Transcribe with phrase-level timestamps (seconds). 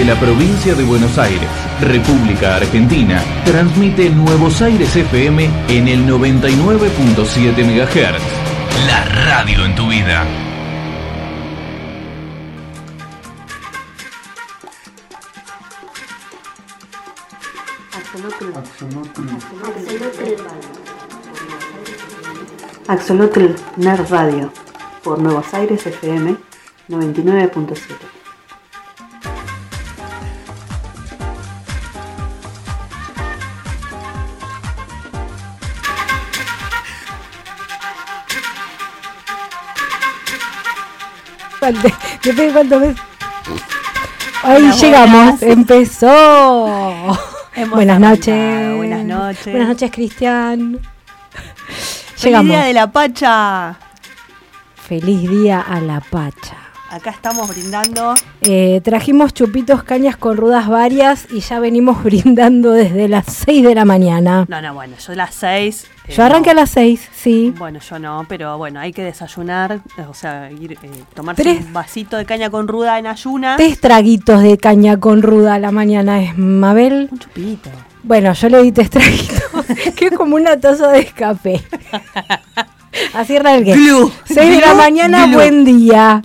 [0.00, 1.48] desde la provincia de Buenos Aires,
[1.80, 8.22] República Argentina, transmite Nuevos Aires FM en el 99.7 MHz.
[8.86, 10.26] La radio en tu vida.
[22.88, 24.52] Axolotl Nerd Radio
[25.02, 26.36] por Nuevos Aires FM
[26.88, 28.19] 99.7.
[41.72, 42.96] ¿Cuánto- Después de cuánto ves.
[44.42, 46.66] Ahí llegamos, empezó.
[47.54, 48.16] Hemos Buenas arrancado.
[48.16, 48.76] noches.
[48.76, 49.44] Buenas noches.
[49.52, 50.78] Buenas noches, Cristian.
[51.68, 52.48] Feliz Llegamos.
[52.50, 53.76] día de la Pacha.
[54.88, 56.56] Feliz día a la Pacha.
[56.90, 58.16] Acá estamos brindando.
[58.40, 63.74] Eh, trajimos chupitos, cañas con rudas varias y ya venimos brindando desde las 6 de
[63.76, 64.44] la mañana.
[64.48, 65.86] No, no, bueno, yo a las seis.
[66.08, 67.54] eh, Yo arranqué a las 6, sí.
[67.56, 71.64] Bueno, yo no, pero bueno, hay que desayunar, eh, o sea, ir, eh, tomarse Tres-
[71.64, 73.56] un vasito de caña con ruda en ayunas.
[73.56, 77.08] Tres traguitos de caña con ruda a la mañana es Mabel.
[77.12, 77.70] Un chupito.
[78.02, 81.62] Bueno, yo le di tres traguitos, que es como una taza de escape.
[83.14, 83.74] Así arranqué.
[83.74, 84.10] Glue.
[84.26, 85.34] 6 de la mañana, glue.
[85.36, 86.22] buen día.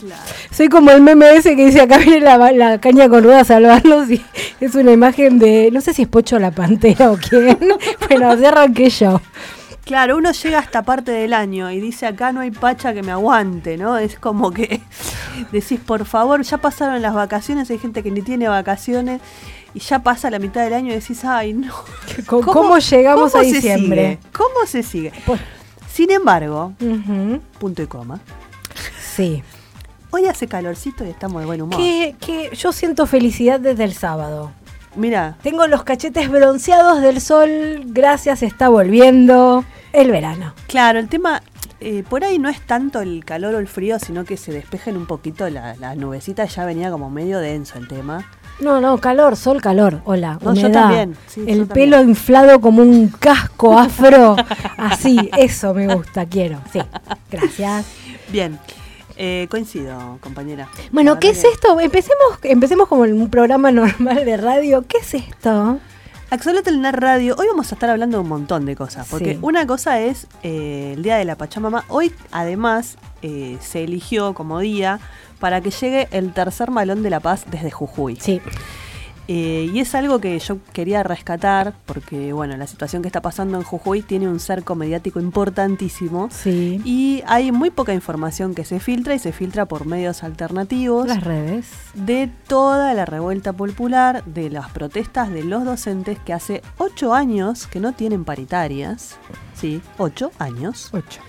[0.52, 3.46] Soy como el meme ese que dice acá viene la, la caña con rueda a
[3.46, 4.24] salvarnos y
[4.62, 7.58] es una imagen de, no sé si es Pocho la Pantera o quién.
[8.10, 9.22] Bueno, así arranqué yo.
[9.84, 13.04] Claro, uno llega a esta parte del año y dice acá no hay pacha que
[13.04, 13.98] me aguante, ¿no?
[14.00, 14.82] Es como que
[15.52, 19.22] decís, por favor, ya pasaron las vacaciones, hay gente que ni tiene vacaciones
[19.76, 21.72] y ya pasa la mitad del año y decís, ay, no.
[22.26, 24.18] ¿Cómo, cómo llegamos cómo a se diciembre?
[24.22, 24.32] sigue?
[24.32, 25.12] ¿Cómo se sigue?
[25.26, 25.42] Pues-
[25.96, 26.74] Sin embargo,
[27.58, 28.20] punto y coma,
[29.16, 29.42] Sí.
[30.12, 31.78] hoy hace calorcito y estamos de buen humor.
[31.78, 34.52] Que, que yo siento felicidad desde el sábado.
[34.98, 40.54] Mira, Tengo los cachetes bronceados del sol, gracias, está volviendo el verano.
[40.68, 41.42] claro, el tema
[41.80, 44.98] eh, por ahí no es tanto el calor o el frío, sino que se despejen
[44.98, 48.26] un poquito la- las nubecitas, ya venía como medio denso el tema.
[48.60, 50.02] No, no, calor, sol, calor.
[50.06, 50.82] Hola, No, yo humedad.
[50.84, 51.90] también, sí, yo el también.
[51.92, 54.36] pelo inflado como un casco afro.
[54.78, 56.60] Así, eso me gusta, quiero.
[56.72, 56.80] Sí,
[57.30, 57.86] gracias.
[58.30, 58.58] Bien,
[59.18, 60.70] eh, coincido, compañera.
[60.92, 61.80] Bueno, ¿qué es esto?
[61.80, 64.84] Empecemos, empecemos como en un programa normal de radio.
[64.88, 65.80] ¿Qué es esto?
[66.32, 69.40] Axolotl Radio, hoy vamos a estar hablando de un montón de cosas, porque Sí.
[69.44, 71.86] una cosa es eh, el Día de la Pachamama.
[71.88, 75.00] Hoy, además, eh, se eligió como día
[75.46, 78.16] para que llegue el tercer malón de la paz desde Jujuy.
[78.20, 78.42] Sí,
[79.28, 83.58] Eh, y es algo que yo quería rescatar, porque, bueno, la situación que está pasando
[83.58, 86.30] en Jujuy tiene un cerco mediático importantísimo.
[86.32, 86.82] sí.
[86.84, 91.24] Y hay muy poca información que se filtra y se filtra por medios alternativos Las
[91.24, 91.68] redes.
[91.94, 97.68] de toda la revuelta popular, de las protestas de los docentes que hace ocho años
[97.68, 99.18] que no tienen paritarias,
[99.56, 101.22] sí, ocho años, Ocho.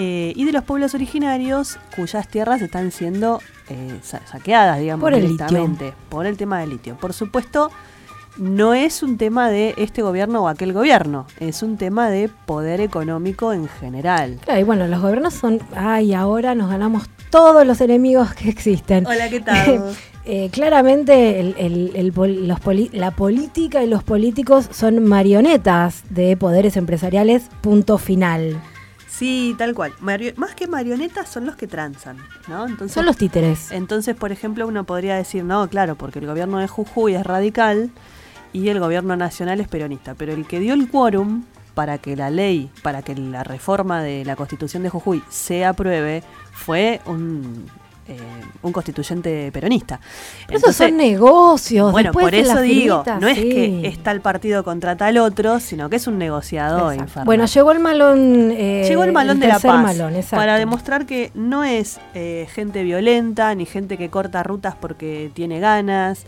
[0.00, 5.12] Eh, y de los pueblos originarios cuyas tierras están siendo eh, sa- saqueadas, digamos, Por
[5.12, 5.70] el litio.
[6.08, 6.96] por el tema del litio.
[6.96, 7.70] Por supuesto,
[8.36, 12.80] no es un tema de este gobierno o aquel gobierno, es un tema de poder
[12.80, 14.38] económico en general.
[14.44, 15.60] Claro, y bueno, los gobiernos son.
[15.74, 19.04] Ay, ahora nos ganamos todos los enemigos que existen.
[19.06, 19.92] Hola, ¿qué tal?
[20.30, 22.58] Eh, claramente el- el- el pol- los
[22.92, 28.60] la política y los políticos son marionetas de poderes empresariales, punto final.
[29.18, 29.92] Sí, tal cual.
[30.00, 32.66] Mario- más que marionetas son los que transan, ¿no?
[32.68, 33.72] Entonces, Son los títeres.
[33.72, 37.90] Entonces, por ejemplo, uno podría decir, no, claro, porque el gobierno de Jujuy es radical
[38.52, 41.42] y el gobierno nacional es peronista, pero el que dio el quórum
[41.74, 46.22] para que la ley, para que la reforma de la constitución de Jujuy se apruebe,
[46.52, 47.66] fue un,
[48.08, 48.16] eh,
[48.62, 50.00] un constituyente peronista.
[50.46, 51.92] Pero esos son negocios.
[51.92, 55.96] bueno, por eso digo, no es que es tal partido contra tal otro, sino que
[55.96, 57.02] es un negociador Exacto.
[57.02, 57.26] infernal.
[57.26, 58.50] Bueno, llegó el malón.
[58.52, 62.82] eh, Llegó el malón de la paz malón, para demostrar que no es eh, gente
[62.82, 66.24] violenta ni gente que corta rutas porque tiene ganas,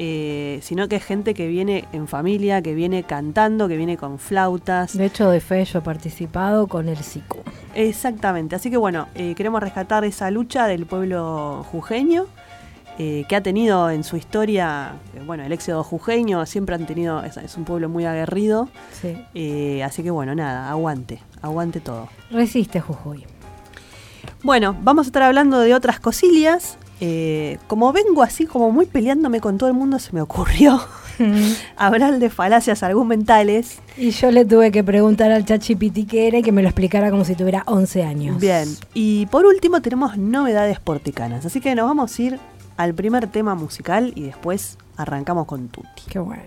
[0.00, 4.18] eh, sino que es gente que viene en familia, que viene cantando, que viene con
[4.18, 4.96] flautas.
[4.96, 7.38] De hecho, de fe yo he participado con el SICU.
[7.74, 8.54] Exactamente.
[8.56, 12.26] Así que bueno, eh, queremos rescatar esa lucha del pueblo jujeño.
[13.00, 17.22] eh, que ha tenido en su historia, eh, bueno, el éxodo jujeño, siempre han tenido,
[17.22, 19.16] es, es un pueblo muy aguerrido, Sí.
[19.34, 22.08] eh, así que bueno, nada, aguante, aguante todo.
[22.32, 23.24] Resiste Jujuy.
[24.42, 26.76] Bueno, vamos a estar hablando de otras cosillas.
[27.00, 30.80] Eh, como vengo así como muy peleándome con todo el mundo, se me ocurrió
[31.76, 33.78] hablar de falacias argumentales.
[33.96, 37.10] Y yo le tuve que preguntar al ChatGPT qué era y que me lo explicara
[37.10, 38.40] como si tuviera 11 años.
[38.40, 42.38] Bien, y por último tenemos novedades porticanas, así que nos vamos a ir
[42.76, 46.02] al primer tema musical y después arrancamos con Tutti.
[46.08, 46.42] Qué bueno.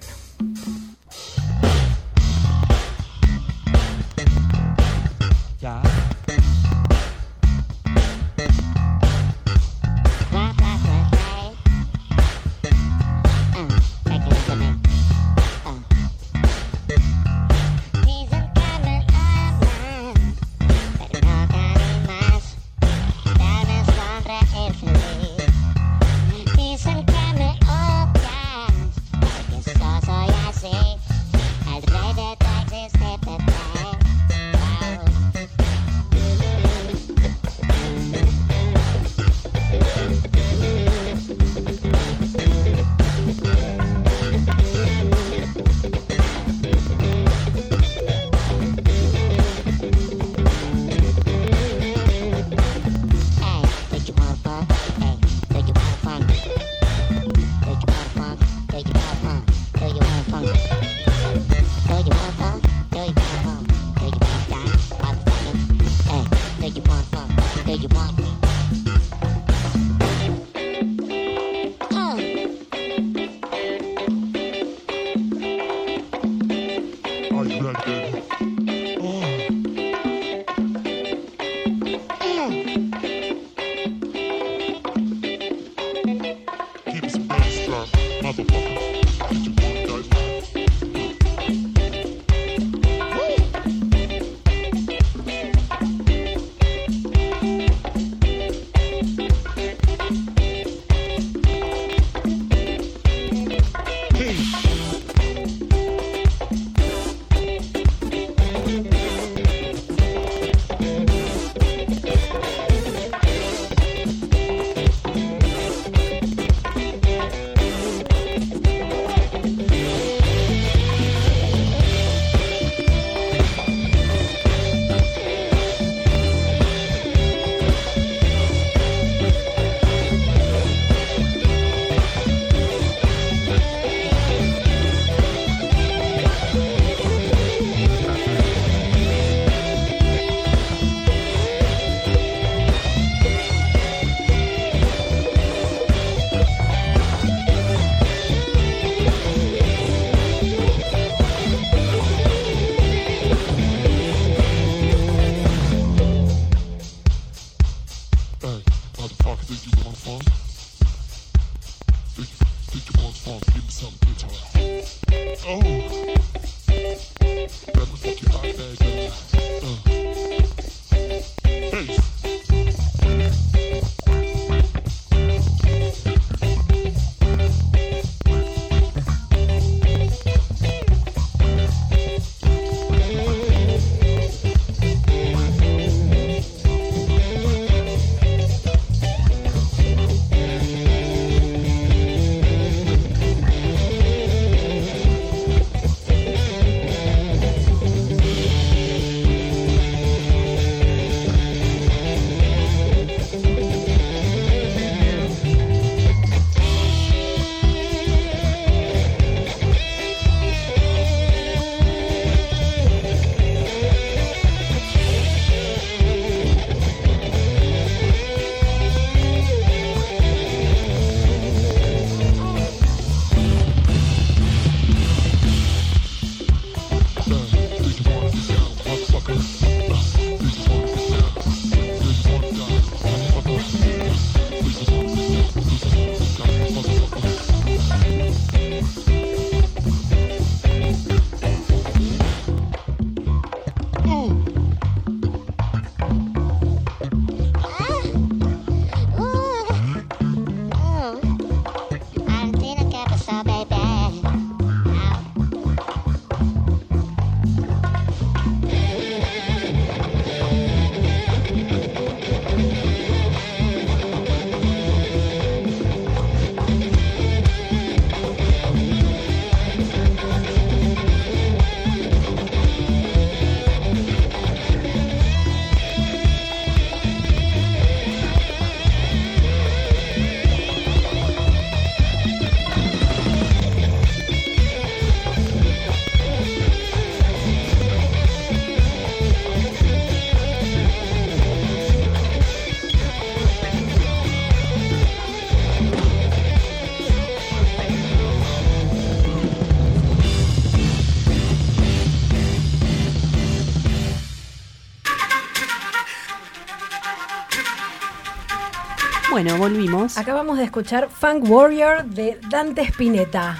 [309.44, 310.20] Bueno, volvimos.
[310.20, 313.58] Acabamos de escuchar Funk Warrior de Dante Spinetta.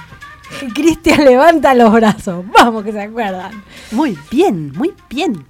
[0.74, 2.44] Cristian levanta los brazos.
[2.56, 3.64] Vamos que se acuerdan.
[3.90, 5.44] Muy bien, muy bien.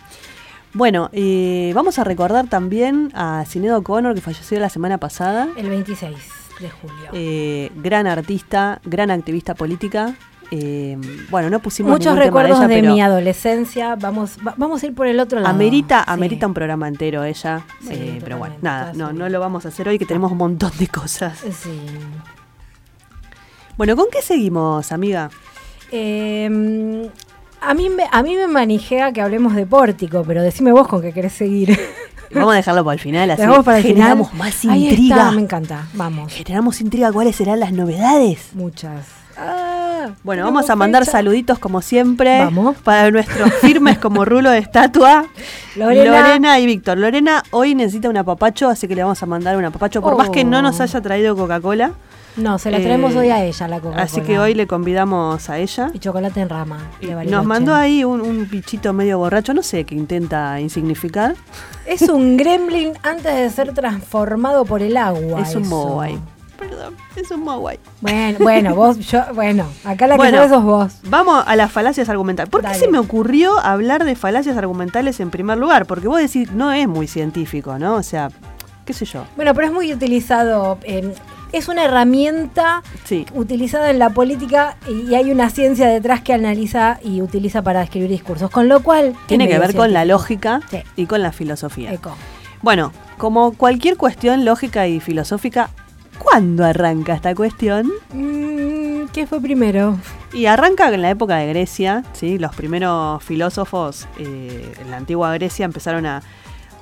[0.73, 5.51] Bueno, eh, vamos a recordar también a Cinedo Connor, que falleció la semana pasada.
[5.55, 6.17] El 26
[6.61, 7.11] de julio.
[7.13, 10.15] Eh, gran artista, gran activista política.
[10.55, 10.99] Eh,
[11.31, 13.95] bueno, no pusimos Muchos tema recuerdos de, ella, mi adolescencia.
[13.97, 15.55] Vamos, va- vamos a ir por el otro lado.
[15.55, 16.11] Amerita, Sí.
[16.13, 17.63] amerita un programa entero ella.
[17.81, 20.37] Sí, eh, pero bueno, nada, no, no lo vamos a hacer hoy, que tenemos un
[20.39, 21.39] montón de cosas.
[21.39, 21.81] Sí.
[23.79, 25.31] Bueno, ¿con qué seguimos, amiga?
[25.91, 27.09] Eh,
[27.61, 31.01] a, mí me, a mí me manijea que hablemos de pórtico, pero decime vos con
[31.01, 31.79] qué querés seguir.
[32.35, 34.47] Vamos a dejarlo para el final, así para el generamos final.
[34.47, 35.17] más Ahí intriga.
[35.17, 35.87] está, me encanta.
[35.95, 36.33] Vamos.
[36.33, 38.51] Generamos intriga, ¿cuáles serán las novedades?
[38.55, 39.07] Muchas.
[40.23, 41.13] Bueno, vamos a mandar fecha.
[41.19, 42.39] saluditos como siempre.
[42.41, 42.77] Vamos.
[42.79, 45.27] Para nuestros firmes como rulo de estatua.
[45.77, 46.59] Lorena.
[46.61, 46.99] y Víctor.
[46.99, 50.01] Lorena hoy necesita un apapacho, así que le vamos a mandar un apapacho.
[50.03, 50.83] Por más que no nos Oh.
[50.83, 51.93] haya traído Coca-Cola.
[52.35, 54.03] No, se la traemos Eh, hoy a ella, la Coca-Cola.
[54.03, 55.91] Así que hoy le convidamos a ella.
[55.93, 56.79] Y chocolate en rama.
[57.01, 61.35] De nos mandó ahí un, un bichito medio borracho, no sé, que intenta insignificar.
[61.85, 65.43] Es un gremlin antes de ser transformado por el agua.
[65.43, 65.71] es un eso.
[66.69, 67.79] Perdón, es un mogwai.
[68.01, 70.49] Bueno, bueno, vos, yo, bueno, acá la que Bueno.
[70.49, 70.93] sos vos.
[71.05, 72.51] Vamos a las falacias argumentales.
[72.51, 75.87] ¿Por qué se me ocurrió hablar de falacias argumentales en primer lugar?
[75.87, 77.95] Porque vos decís, no es muy científico, ¿no?
[77.95, 78.31] O sea,
[78.85, 79.25] qué sé yo.
[79.37, 80.79] Bueno, pero es muy utilizado.
[80.83, 81.13] eh,
[81.53, 83.27] es una herramienta Sí.
[83.35, 88.09] utilizada en la política y hay una ciencia detrás que analiza y utiliza para escribir
[88.09, 88.51] discursos.
[88.51, 89.15] Con lo cual.
[89.27, 90.79] Tiene que ver con la lógica Sí.
[90.97, 91.93] y con la filosofía.
[91.93, 92.17] Eco.
[92.63, 95.69] Bueno, como cualquier cuestión lógica y filosófica,
[96.23, 97.91] ¿cuándo arranca esta cuestión?
[98.13, 99.99] Mm, ¿Qué fue primero?
[100.33, 102.39] Y arranca en la época de Grecia, ¿sí?
[102.39, 106.23] Los primeros filósofos eh, en la antigua Grecia empezaron a,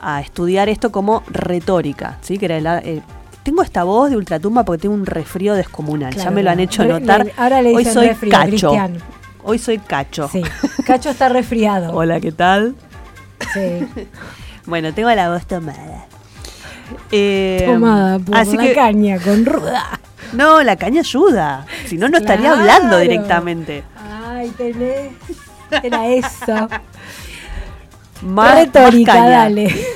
[0.00, 2.38] a estudiar esto como retórica, ¿sí?
[2.38, 3.02] Que era el a- eh,
[3.42, 6.11] tengo esta voz de ultratumba porque tengo un resfrío descomunal.
[6.12, 7.25] ya Claro, me lo han hecho Re- notar.
[7.26, 8.47] le- ahora le Hoy soy resfrío, cacho.
[8.49, 8.99] Cristian.
[9.42, 10.28] Hoy soy cacho.
[10.28, 10.42] Sí.
[10.87, 11.92] Cacho está resfriado.
[11.97, 12.75] Hola, ¿qué tal?
[13.54, 13.87] Sí.
[14.66, 16.06] Bueno, tengo la voz tomada.
[17.12, 20.00] Eh, Tomada por así la que, caña con ruda.
[20.32, 21.66] No, la caña ayuda.
[21.87, 23.82] Si no, no estaría hablando directamente.
[24.25, 25.12] Ay, tenés.
[25.82, 26.68] Era eso.
[28.23, 29.87] Más, retórica, más dale.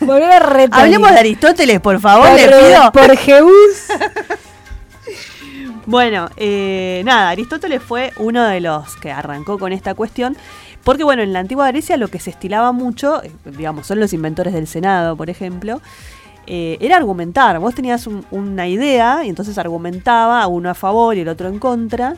[0.00, 0.80] Volver a retórica.
[0.82, 2.92] Hablemos de Aristóteles, por favor, por, le pido.
[2.92, 3.88] por Zeus.
[5.86, 10.36] Bueno, eh, nada, Aristóteles fue uno de los que arrancó con esta cuestión,
[10.84, 14.12] porque bueno, en la antigua Grecia lo que se estilaba mucho, eh, digamos, son los
[14.12, 15.80] inventores del Senado, por ejemplo,
[16.46, 17.58] eh, era argumentar.
[17.58, 21.58] Vos tenías un- una idea y entonces argumentaba uno a favor y el otro en
[21.58, 22.16] contra,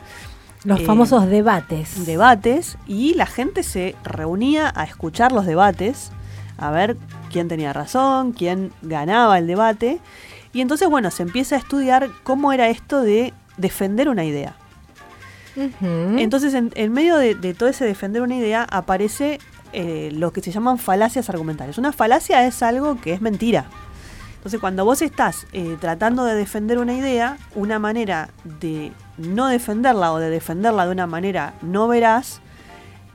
[0.63, 2.05] Los Eh, famosos debates.
[2.05, 6.11] debates, y la gente se reunía a escuchar los debates,
[6.57, 6.97] a ver
[7.31, 9.99] quién tenía razón, quién ganaba el debate,
[10.51, 14.55] y entonces, bueno, se empieza a estudiar cómo era esto de defender una idea.
[15.81, 19.39] Entonces, en, medio de, todo ese defender una idea, aparece
[19.73, 21.77] eh, lo que se llaman falacias argumentales.
[21.77, 23.65] Una falacia es algo que es mentira.
[24.35, 30.13] Entonces, cuando vos estás eh, tratando de defender una idea, una manera de no defenderla
[30.13, 32.39] o de defenderla de una manera no veraz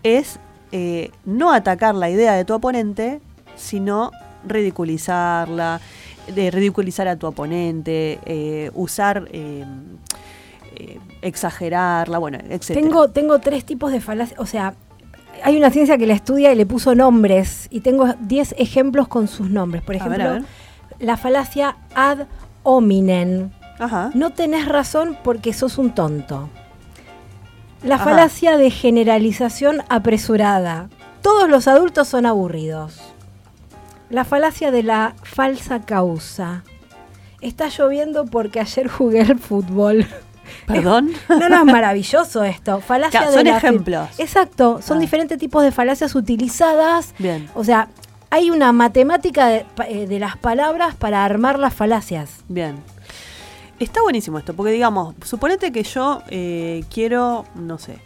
[0.02, 0.40] es
[0.72, 3.20] eh, no atacar la idea de tu oponente,
[3.56, 4.10] sino
[4.46, 5.80] ridiculizarla,
[6.34, 9.28] de ridiculizar a tu oponente, eh, usar,
[10.76, 12.72] eh, exagerarla, bueno, etc.
[12.74, 14.38] Tengo, tengo tres tipos de falacias.
[14.40, 14.74] O sea,
[15.42, 17.66] hay una ciencia que la estudia y le puso nombres.
[17.70, 19.82] Y tengo 10 ejemplos con sus nombres.
[19.82, 20.44] Por A ver, ejemplo, a ver.
[20.98, 22.26] la falacia ad
[22.62, 23.50] hominem.
[23.78, 24.10] Ajá.
[24.14, 26.48] No tenés razón porque sos un tonto.
[27.82, 28.04] La Ajá.
[28.04, 30.88] falacia de generalización apresurada.
[31.20, 33.00] Todos los adultos son aburridos.
[34.10, 36.62] La falacia de la falsa causa.
[37.40, 40.06] Está lloviendo porque ayer jugué al fútbol.
[40.66, 41.12] Perdón.
[41.28, 42.80] No, no, es maravilloso esto.
[42.80, 44.08] Falacia Claro, de son la- ejemplos.
[44.18, 45.00] Exacto, son Ah.
[45.00, 47.14] diferentes tipos de falacias utilizadas.
[47.18, 47.48] Bien.
[47.54, 47.88] O sea,
[48.30, 52.30] hay una matemática de, eh, de las palabras para armar las falacias.
[52.48, 52.76] Bien.
[53.78, 57.98] Está buenísimo esto, porque digamos, suponete que yo eh, quiero, no sé,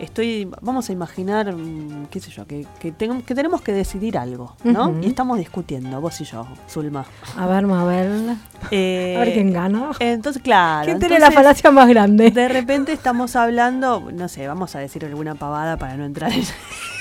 [0.00, 4.18] estoy, vamos a imaginar, mm, qué sé yo, que, que, tengo- que tenemos que decidir
[4.18, 4.94] algo, ¿no?
[5.02, 7.04] Y estamos discutiendo, vos y yo, Zulma.
[7.36, 8.36] A ver, Mabel.
[8.70, 9.90] Eh, A ver quién gana.
[9.98, 10.84] Entonces, claro.
[10.86, 12.30] ¿Quién tiene la falacia más grande?
[12.30, 16.42] De repente estamos hablando, no sé, vamos a decir alguna pavada para no entrar en,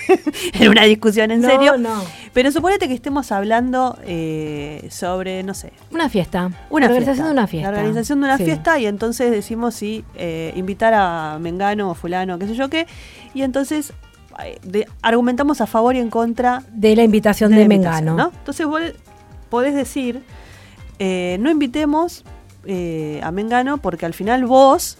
[0.53, 1.77] en una discusión en No, serio.
[1.77, 2.03] no.
[2.33, 6.51] Pero suponete que estemos hablando eh, sobre, no sé, Una fiesta.
[6.69, 7.25] una la organización fiesta.
[7.27, 7.71] de una fiesta.
[7.71, 8.45] La organización de una Sí.
[8.45, 12.87] fiesta y entonces decimos si eh, invitar a Mengano o fulano, qué sé yo qué.
[13.33, 13.93] Y entonces
[14.43, 18.29] eh, de- argumentamos a favor y en contra De la invitación de, la invitación, Mengano.
[18.31, 18.37] ¿no?
[18.37, 18.81] Entonces vos
[19.49, 20.21] podés decir,
[20.99, 22.23] eh, no invitemos
[22.65, 24.97] eh, a Mengano porque al final vos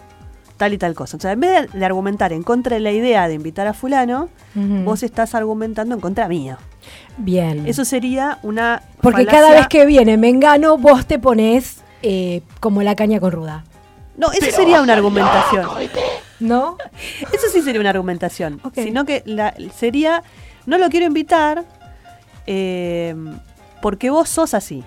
[0.60, 1.18] tal y tal cosa.
[1.18, 3.74] O sea, en vez de, de argumentar en contra de la idea de invitar a
[3.74, 6.60] fulano, vos estás argumentando en contra mía.
[7.18, 7.66] Bien.
[7.66, 12.84] Eso sería una Porque falacia- cada vez que viene Mengano, vos te pones eh, como
[12.84, 13.64] la caña con ruda.
[14.18, 15.66] No, eso sería una argumentación.
[16.42, 16.78] ¿No?
[17.34, 18.62] Eso sí sería una argumentación.
[18.76, 20.24] Sino que la, sería,
[20.66, 21.66] no lo quiero invitar
[22.48, 23.16] eh,
[23.82, 24.84] porque vos sos así.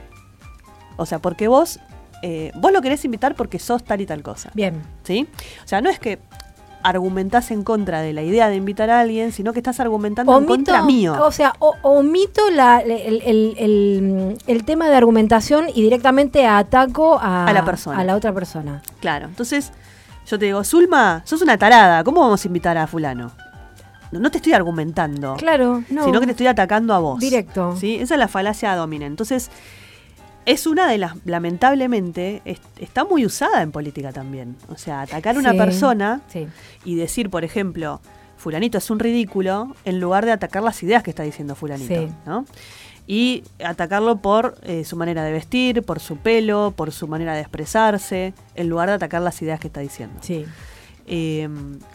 [0.97, 1.79] O sea, porque vos,
[2.23, 4.51] eh, vos lo querés invitar porque sos tal y tal cosa.
[4.55, 4.81] Bien.
[5.03, 5.27] ¿Sí?
[5.65, 6.19] O sea, no es que
[6.85, 10.45] argumentás en contra de la idea de invitar a alguien, sino que estás argumentando en
[10.47, 11.17] contra mío.
[11.25, 12.91] O sea, o- omito la- el,
[13.25, 18.01] el- el- el tema de argumentación y directamente ataco a, A la persona.
[18.01, 18.83] a la otra persona.
[19.01, 19.73] Claro, entonces
[20.27, 23.31] yo te digo, Zulma, sos una tarada, ¿cómo vamos a invitar a fulano?
[24.11, 26.05] No, no te estoy argumentando, Claro, no.
[26.05, 27.21] sino que te estoy atacando a vos.
[27.21, 27.77] Directo.
[27.77, 27.95] ¿sí?
[28.01, 29.07] Esa es la falacia domina.
[29.07, 29.51] Entonces,
[30.47, 34.57] es una de las, lamentablemente, es- está muy usada en política también.
[34.69, 36.47] O sea, atacar a una Sí, persona Sí.
[36.85, 38.01] y decir, por ejemplo,
[38.37, 42.09] fulanito es un ridículo, en lugar de atacar las ideas que está diciendo fulanito, Sí.
[42.27, 42.45] ¿no?
[43.07, 47.41] Y atacarlo por eh, su manera de vestir, por su pelo, por su manera de
[47.41, 50.17] expresarse, en lugar de atacar las ideas que está diciendo.
[50.23, 50.45] Sí.
[51.07, 51.49] Eh,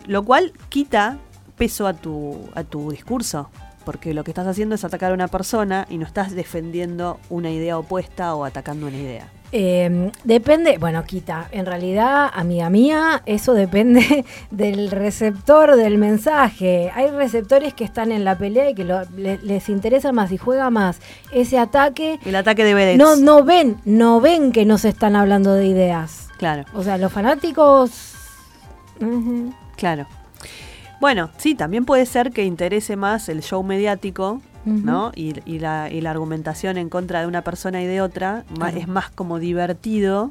[0.05, 1.17] lo cual quita
[1.57, 3.49] peso a tu, a tu discurso,
[3.88, 7.50] porque lo que estás haciendo es atacar a una persona y no estás defendiendo una
[7.51, 9.29] idea opuesta o atacando una idea.
[9.53, 11.48] Eh, depende, bueno, quita.
[11.53, 16.91] En realidad, amiga mía, eso depende del receptor del mensaje.
[16.94, 20.38] Hay receptores que están en la pelea y que lo- le- les interesa más y
[20.38, 21.00] juega más
[21.32, 22.20] ese ataque.
[22.25, 22.98] El ataque de vedettes.
[23.00, 26.27] No, no ven, no ven que no se están hablando de ideas.
[26.38, 28.15] Claro, O sea, los fanáticos.
[29.77, 30.06] claro.
[30.99, 34.41] Bueno, sí, también puede ser que interese más el show mediático.
[34.65, 35.13] ¿no?
[35.15, 38.77] Y, y la, y la argumentación en contra de una persona y de otra Claro.
[38.77, 40.29] es más como divertido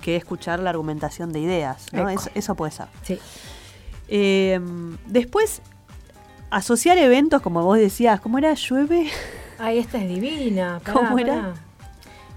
[0.00, 2.08] que escuchar la argumentación de ideas, ¿no?
[2.08, 2.86] Eso, eso puede ser.
[3.02, 3.18] Sí.
[4.06, 4.60] Eh,
[5.08, 5.60] después,
[6.50, 8.54] asociar eventos, como vos decías, ¿cómo era?
[8.54, 9.08] ¿Llueve?
[9.58, 10.80] Ay, esta es divina.
[10.84, 11.34] Pará, ¿Cómo era?
[11.34, 11.54] pará.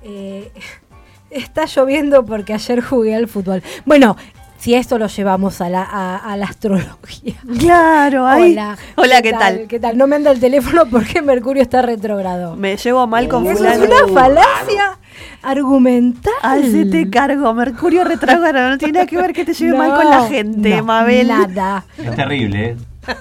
[0.02, 0.52] Eh,
[1.30, 3.62] está lloviendo porque ayer jugué al fútbol.
[3.86, 4.16] Bueno,
[4.58, 7.36] si esto lo llevamos a la, a, a la astrología.
[7.60, 8.78] Claro, Hola.
[8.96, 9.68] Hola, ¿qué tal?
[9.68, 9.98] ¿Qué tal?
[9.98, 12.56] No me anda el teléfono porque Mercurio está retrógrado.
[12.56, 13.84] Me llevo mal con Eso fulano.
[13.84, 14.98] es una falacia
[15.44, 16.34] argumental.
[16.42, 20.28] Hacete cargo, Mercurio retrógrado, no tiene nada que ver que te lleve mal con la
[20.28, 21.28] gente, no, Mabel.
[21.28, 21.86] Nada.
[21.98, 22.78] Es terrible, ¿eh?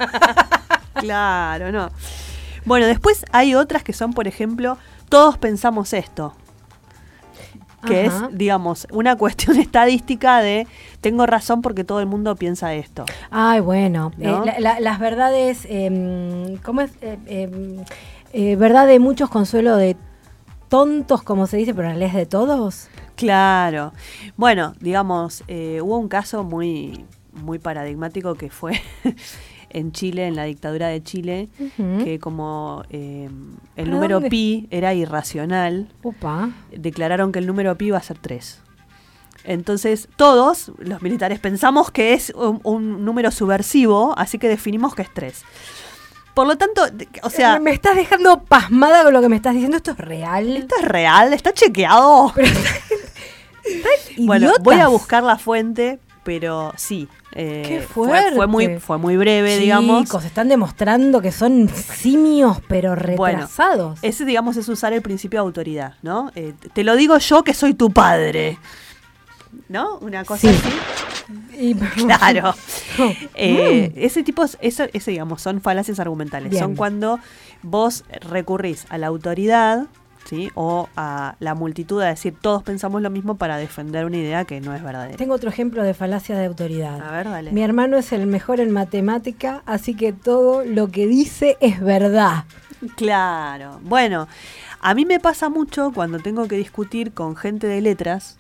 [0.94, 1.90] Claro, no.
[2.64, 4.78] Bueno, después hay otras que son, por ejemplo,
[5.10, 6.34] todos pensamos esto.
[7.86, 8.28] Que Ajá.
[8.30, 10.66] es, digamos, una cuestión estadística de
[11.00, 13.04] tengo razón porque todo el mundo piensa esto.
[13.30, 14.12] Ay, bueno.
[14.18, 14.44] ¿No?
[14.44, 15.66] eh, la- la- las verdades.
[15.70, 16.90] em, ¿Cómo es?
[17.00, 17.84] Eh, em,
[18.32, 19.96] eh, verdad de muchos, consuelo de
[20.68, 22.88] tontos, como se dice, pero en realidad es de todos.
[23.14, 23.92] Claro.
[24.36, 28.80] Bueno, digamos, hubo un caso muy, muy paradigmático que fue
[29.70, 31.48] en Chile, en la dictadura de Chile,
[32.02, 33.28] que como eh,
[33.76, 34.30] el ¿Para número dónde?
[34.30, 35.88] pi era irracional,
[36.72, 38.60] declararon que el número pi iba a ser 3.
[39.44, 45.02] Entonces, todos los militares pensamos que es un, un número subversivo, así que definimos que
[45.02, 45.44] es 3.
[46.34, 46.82] Por lo tanto,
[47.22, 49.78] o sea, me estás dejando pasmada con lo que me estás diciendo.
[49.78, 50.56] ¿Esto es real?
[50.56, 51.32] ¿esto es real?
[51.32, 52.32] ¿Está chequeado?
[54.18, 54.62] Bueno, Idiotas.
[54.62, 57.08] voy a buscar la fuente, pero sí.
[57.38, 58.34] Eh, Qué fue- fuerte.
[58.36, 60.04] Fue, muy, fue muy breve, digamos.
[60.04, 63.98] Chicos, están demostrando que son simios, pero retrasados.
[64.02, 66.32] Ese, digamos, es usar el principio de autoridad, ¿no?
[66.34, 68.58] Eh, te lo digo yo que soy tu padre.
[69.68, 69.98] ¿No?
[69.98, 70.48] Una cosa Sí.
[70.48, 70.68] así.
[71.58, 71.74] Y-
[72.06, 72.54] Claro.
[73.34, 73.98] Eh, Mm.
[73.98, 76.50] ese tipo, ese, ese, digamos, son falacias argumentales.
[76.50, 76.62] Bien.
[76.62, 77.20] Son cuando
[77.62, 79.86] vos recurrís a la autoridad,
[80.26, 80.50] ¿sí?
[80.54, 84.60] O a la multitud a decir todos pensamos lo mismo para defender una idea que
[84.60, 85.16] no es verdadera.
[85.16, 87.00] Tengo otro ejemplo de falacia de autoridad.
[87.00, 87.52] A ver, dale.
[87.52, 92.44] Mi hermano es el mejor en matemática, así que todo lo que dice es verdad.
[92.96, 93.80] Claro.
[93.82, 94.28] Bueno,
[94.80, 98.36] a mí me pasa mucho cuando tengo que discutir con gente de letras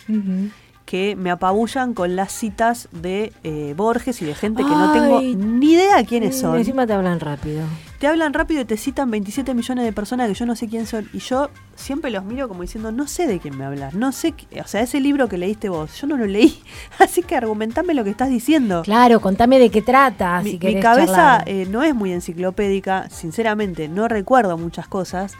[0.84, 5.20] que me apabullan con las citas de eh, Borges y de gente que no tengo
[5.20, 6.56] ni idea quiénes Y son.
[6.56, 7.64] Encima te hablan rápido.
[7.98, 10.86] Te hablan rápido y te citan 27 millones de personas que yo no sé quién
[10.86, 11.08] son.
[11.14, 13.94] Y yo siempre los miro como diciendo, no sé de quién me hablas.
[13.94, 16.62] No sé, qué- o sea, ese libro que leíste vos, yo no lo leí.
[16.98, 18.82] Así que argumentame lo que estás diciendo.
[18.82, 20.42] Claro, contame de qué trata.
[20.42, 25.32] mi, si mi cabeza eh, no es muy enciclopédica, sinceramente, no recuerdo muchas cosas.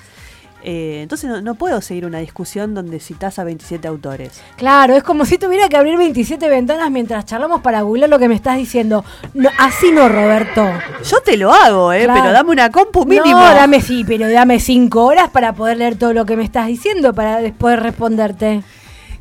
[0.69, 4.41] Eh, entonces no, no puedo seguir una discusión donde citas a 27 autores.
[4.57, 8.27] Claro, es como si tuviera que abrir 27 ventanas mientras charlamos para googlear lo que
[8.27, 9.05] me estás diciendo.
[9.33, 10.67] No, así no, Roberto.
[11.09, 12.21] Yo te lo hago, eh, Claro.
[12.21, 13.39] pero dame una compu mínimo.
[13.39, 16.67] No, dame sí, pero dame cinco horas para poder leer todo lo que me estás
[16.67, 18.65] diciendo para después responderte.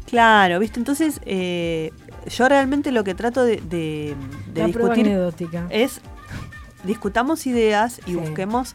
[0.10, 0.80] Claro, ¿viste?
[0.80, 1.92] Entonces, eh,
[2.28, 4.16] yo realmente lo que trato de, de-
[4.52, 5.16] de discutir
[5.70, 6.02] es
[6.84, 8.16] discutamos ideas y Sí.
[8.16, 8.74] busquemos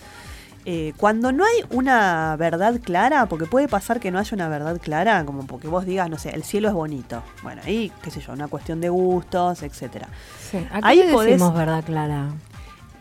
[0.67, 4.79] eh, cuando no hay una verdad clara, porque puede pasar que no haya una verdad
[4.81, 7.23] clara, como porque vos digas, no sé, el cielo es bonito.
[7.43, 10.09] Bueno, ahí, qué sé yo, una cuestión de gustos, etcétera.
[10.51, 10.59] Sí.
[10.71, 12.29] ¿A qué Ahí le podés- decimos verdad clara?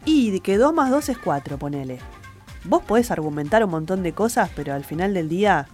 [0.05, 1.99] Y que 2 más 2 es 4, ponele.
[2.63, 5.67] Vos podés argumentar un montón de cosas, pero al final del día,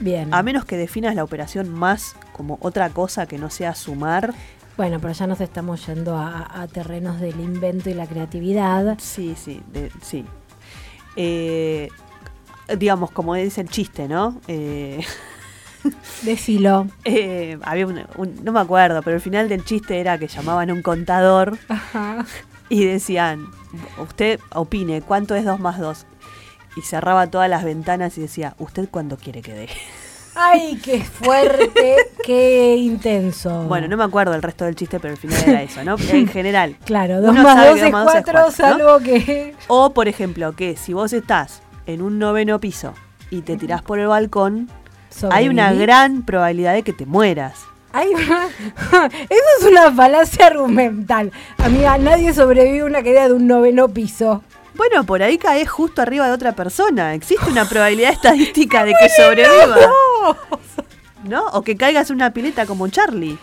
[0.00, 0.32] Bien.
[0.32, 4.32] a menos que definas la operación más como otra cosa que no sea sumar,
[4.76, 8.96] Bueno, pero ya nos estamos yendo a, a terrenos del invento y la creatividad.
[8.98, 10.24] Sí, sí, de- sí.
[11.16, 11.88] Eh,
[12.78, 14.40] digamos, como dice el chiste, ¿no?
[14.48, 15.00] Eh,
[16.22, 16.86] Decilo.
[17.04, 20.70] eh, había un, un- no me acuerdo, pero el final del chiste era que llamaban
[20.70, 22.24] a un contador Ajá.
[22.68, 23.46] y decían,
[23.98, 26.06] usted opine, ¿cuánto es 2 más 2?
[26.76, 29.68] Y cerraba todas las ventanas y decía, ¿usted cuándo quiere que dé?
[30.34, 31.96] ¡Ay, qué fuerte!
[32.24, 33.64] ¡Qué intenso!
[33.64, 35.96] Bueno, no me acuerdo el resto del chiste, pero el final era eso, ¿no?
[35.98, 36.76] En general.
[36.84, 38.50] Claro, 2 Uno más sabe 2 que es dos más dos es 4, cuatro, ¿no?
[38.78, 39.54] salvo que...
[39.68, 42.94] O, por ejemplo, que si vos estás en un noveno piso
[43.30, 44.70] y te tirás por el balcón,
[45.30, 47.54] hay una gran probabilidad de que te mueras.
[47.92, 48.46] Hay una-
[49.28, 51.32] Eso es una falacia argumental.
[51.58, 54.44] Amiga, nadie sobrevive a una caída de un noveno piso.
[54.80, 57.12] Bueno, por ahí caes justo arriba de otra persona.
[57.12, 59.76] Existe una probabilidad estadística de que sobreviva.
[61.24, 61.44] ¿No?
[61.48, 63.36] O que caigas en una pileta como Charlie.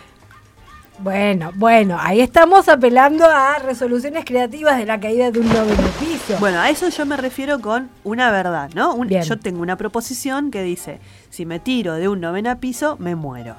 [0.98, 6.36] Bueno, bueno, ahí estamos apelando a resoluciones creativas de la caída de un noveno piso.
[6.40, 8.94] Bueno, a eso yo me refiero con una verdad, ¿no?
[8.96, 10.98] Un- yo tengo una proposición que dice,
[11.30, 13.54] si me tiro de un novena piso, me muero.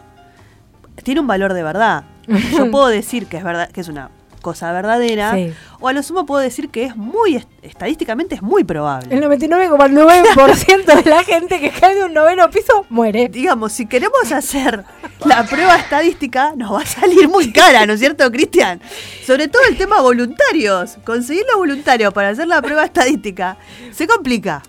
[1.02, 2.04] Tiene un valor de verdad.
[2.52, 4.10] Yo puedo decir que es verdad, que es una
[4.42, 5.54] cosa verdadera, Sí.
[5.80, 9.14] o a lo sumo puedo decir que es muy, est- estadísticamente es muy probable.
[9.16, 13.28] El 99,9% de la gente que cae de un noveno piso muere.
[13.30, 14.84] digamos, si queremos hacer
[15.26, 18.82] la prueba estadística, nos va a salir muy cara, ¿no es cierto, Cristian?
[19.26, 20.98] Sobre todo el tema voluntarios.
[21.06, 23.58] Conseguir los voluntarios para hacer la prueba estadística
[23.92, 24.64] se complica.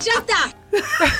[0.00, 0.56] ¡Ya está!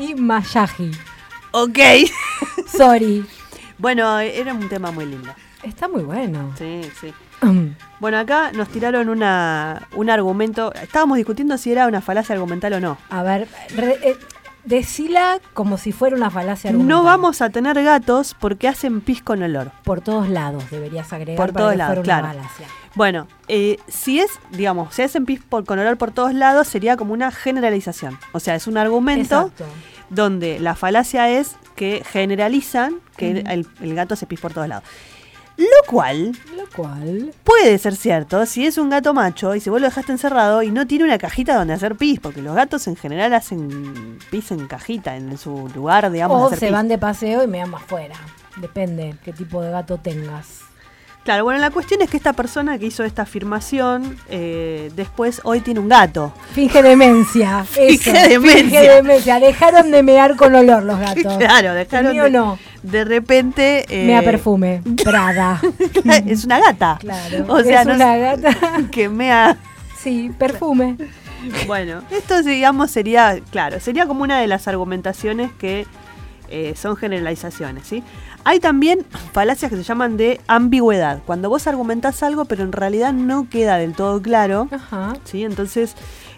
[0.00, 0.90] Y Mayaji.
[1.52, 1.78] Ok.
[2.76, 3.24] Sorry.
[3.78, 5.30] Bueno, era un tema muy lindo.
[5.62, 6.52] Está muy bueno.
[6.58, 7.12] Sí, sí.
[7.42, 7.68] Mm.
[8.00, 10.72] Bueno, acá nos tiraron una, un argumento.
[10.74, 12.98] Estábamos discutiendo si era una falacia argumental o no.
[13.10, 14.16] A ver, re- eh,
[14.64, 16.96] decila como si fuera una falacia argumental.
[16.96, 19.70] No vamos a tener gatos porque hacen pis con olor.
[19.84, 22.38] Por todos lados deberías agregar Por para todos que lados, fuera una claro.
[22.40, 22.66] falacia.
[22.94, 26.96] Bueno, eh, si es, digamos, si hacen pis por, con olor por todos lados, sería
[26.96, 28.18] como una generalización.
[28.32, 29.64] O sea, es un argumento Exacto.
[30.10, 33.50] donde la falacia es que generalizan que el- Ujú.
[33.50, 34.84] el, el gato se pis por todos lados.
[35.56, 37.32] Lo cual Lo cual.
[37.42, 40.70] puede ser cierto si es un gato macho y si vos lo dejaste encerrado y
[40.70, 44.68] no tiene una cajita donde hacer pis, porque los gatos en general hacen pis en
[44.68, 46.72] cajita, en su lugar, digamos, de O hacer se pis.
[46.72, 48.14] van de paseo y me más fuera.
[48.56, 50.60] Depende qué tipo de gato tengas.
[51.28, 55.60] Claro, bueno, la cuestión es que esta persona que hizo esta afirmación, eh, después hoy
[55.60, 56.32] tiene un gato.
[56.54, 57.64] Finge demencia.
[57.68, 58.80] Finge eso, demencia.
[58.80, 59.38] Finge demencia.
[59.38, 61.36] Dejaron de mear con olor los gatos.
[61.36, 62.58] Claro, dejaron El mío de, no.
[62.82, 63.84] de repente...
[63.90, 64.80] eh, Mea perfume.
[65.04, 65.60] Prada.
[66.26, 66.96] es una gata.
[66.98, 67.44] Claro.
[67.48, 68.56] O sea, es no una gata.
[68.90, 69.58] que mea...
[69.98, 70.96] Sí, perfume.
[71.66, 75.86] Bueno, esto digamos sería, claro, sería como una de las argumentaciones que
[76.50, 78.02] eh, son generalizaciones, ¿sí?
[78.44, 83.12] Hay también falacias que se llaman de ambigüedad, cuando vos argumentás algo pero en realidad
[83.12, 85.14] no queda del todo claro, Ajá.
[85.24, 85.44] ¿sí?
[85.44, 85.94] Entonces,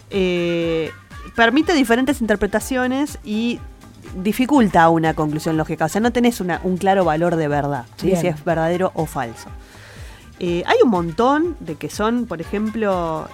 [0.09, 0.91] eh,
[1.35, 3.59] permite diferentes interpretaciones y
[4.15, 8.11] dificulta una conclusión lógica, o sea, no tenés una- un claro valor de verdad, si
[8.11, 9.47] es verdadero o falso.
[10.39, 13.29] Eh, hay un montón de que son, por ejemplo,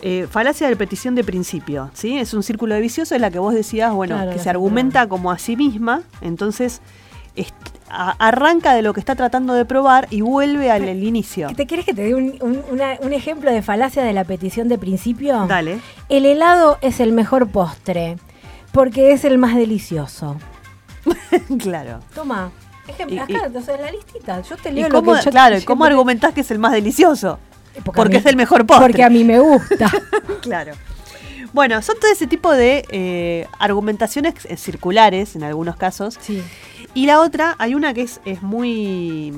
[0.00, 2.18] eh, falacia de petición de principio, ¿sí?
[2.18, 5.08] Es un círculo de vicioso, es la que vos decías, bueno, Claro, que se argumenta
[5.08, 6.80] como a sí misma, entonces
[7.90, 11.48] arranca de lo que está tratando de probar y vuelve al el inicio.
[11.56, 14.68] ¿Te quieres que te dé un, un- una- un ejemplo de falacia de la petición
[14.68, 15.46] de principio?
[15.46, 15.78] Dale.
[16.08, 18.16] El helado es el mejor postre
[18.72, 20.36] porque es el más delicioso.
[21.58, 22.00] claro.
[22.14, 22.50] Toma.
[22.86, 24.40] Ejemplo, Y- acá, o sea, la listita.
[24.42, 26.50] Yo te ¿Y leo lo cómo, que yo claro, yo ¿cómo te- argumentás que es
[26.50, 27.38] el más delicioso?
[27.84, 28.86] Porque, a Porque mí- es el mejor postre.
[28.86, 29.90] Porque a mí me gusta.
[30.42, 30.72] Claro.
[31.52, 36.18] Bueno, son todo ese tipo de eh, argumentaciones eh, circulares en algunos casos.
[36.20, 36.42] Sí.
[36.94, 39.32] Y la otra, hay una que es, es muy,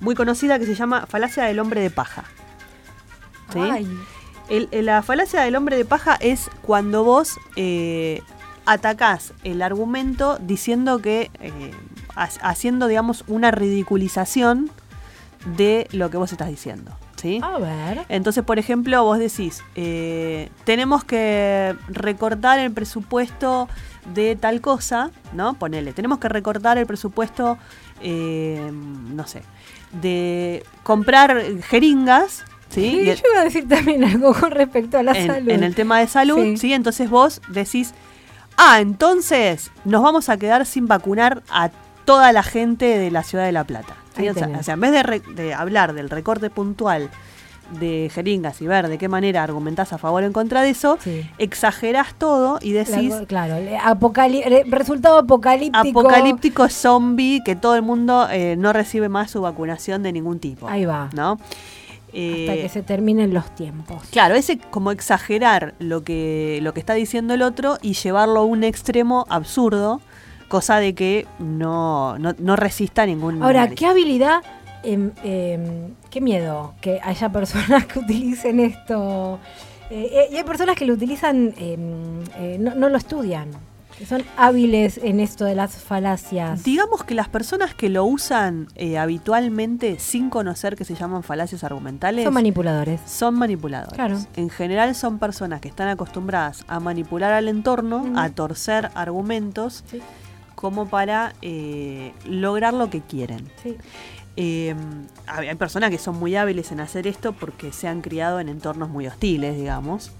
[0.00, 2.24] muy conocida que se llama falacia del hombre de paja.
[3.52, 3.58] ¿Sí?
[3.60, 3.88] Ay,
[4.50, 8.20] El- el- la falacia del hombre de paja es cuando vos eh,
[8.66, 11.70] atacás el argumento diciendo que, eh,
[12.16, 14.70] ha- haciendo, digamos, una ridiculización
[15.56, 16.92] de lo que vos estás diciendo.
[17.20, 17.40] ¿Sí?
[17.42, 18.04] a ver.
[18.08, 23.68] Entonces, por ejemplo, vos decís, eh, tenemos que recortar el presupuesto
[24.14, 25.54] de tal cosa, ¿no?
[25.54, 27.58] Ponele, tenemos que recortar el presupuesto,
[28.00, 29.42] eh, no sé,
[30.00, 33.04] de comprar jeringas, ¿sí?
[33.04, 35.48] Yo iba a decir también algo con respecto a la en, salud.
[35.50, 36.56] en el tema de salud, Sí.
[36.56, 36.72] ¿sí?
[36.72, 37.92] Entonces vos decís,
[38.56, 41.70] ah, entonces nos vamos a quedar sin vacunar a
[42.04, 43.94] toda la gente de la ciudad de La Plata.
[44.58, 47.08] O, sea, en vez de, re- de hablar del recorte puntual
[47.80, 50.96] de jeringas y ver de qué manera argumentás a favor o en contra de eso,
[51.02, 51.28] Sí.
[51.36, 56.00] exagerás todo y La- decís claro, apocali- resultado apocalíptico.
[56.00, 60.66] apocalíptico zombie que todo el mundo eh, no recibe más su vacunación de ningún tipo.
[60.66, 61.10] Ahí va.
[61.14, 61.32] ¿No?
[61.32, 64.02] Hasta Eh, que se terminen los tiempos.
[64.10, 68.44] Claro, ese como exagerar lo que, lo que está diciendo el otro y llevarlo a
[68.46, 70.00] un extremo absurdo,
[70.48, 73.78] cosa de que no, no, no resista ningún Ahora, análisis.
[73.78, 74.42] ¿qué habilidad,
[74.82, 79.38] em, em, qué miedo que haya personas que utilicen esto?
[79.90, 83.48] Eh, eh, y hay personas que lo utilizan, em, eh, no, no lo estudian,
[83.98, 86.62] que son hábiles en esto de las falacias.
[86.62, 91.64] Digamos que las personas que lo usan eh, habitualmente sin conocer que se llaman falacias
[91.64, 93.00] argumentales Son manipuladores.
[93.06, 93.94] son manipuladores.
[93.94, 94.18] Claro.
[94.36, 100.00] En general son personas que están acostumbradas a manipular al entorno, a torcer argumentos Sí.
[100.58, 103.48] Como para eh, lograr lo que quieren.
[103.62, 103.76] Sí.
[104.36, 104.74] Eh,
[105.28, 108.48] hay hay personas que son muy hábiles en hacer esto porque se han criado en
[108.48, 110.10] entornos muy hostiles, digamos.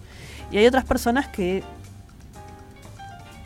[0.53, 1.65] Y hay otras personas que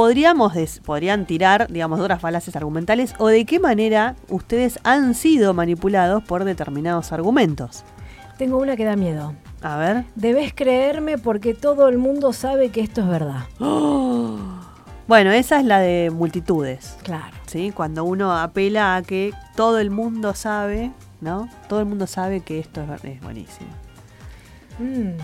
[0.01, 5.53] podríamos podrían tirar, digamos, de otras falacias argumentales o de qué manera ustedes han sido
[5.53, 7.85] manipulados por determinados argumentos.
[8.39, 9.35] Tengo una que da miedo.
[9.61, 10.05] A ver.
[10.15, 13.45] Debes creerme porque todo el mundo sabe que esto es verdad.
[15.07, 16.97] Bueno, esa es la de multitudes.
[17.03, 17.37] Claro.
[17.47, 17.73] ¿sí?
[17.75, 21.49] Cuando uno apela a que todo el mundo sabe, ¿no?
[21.69, 23.71] Todo el mundo sabe que esto es, es buenísimo.
[24.79, 25.19] Mm,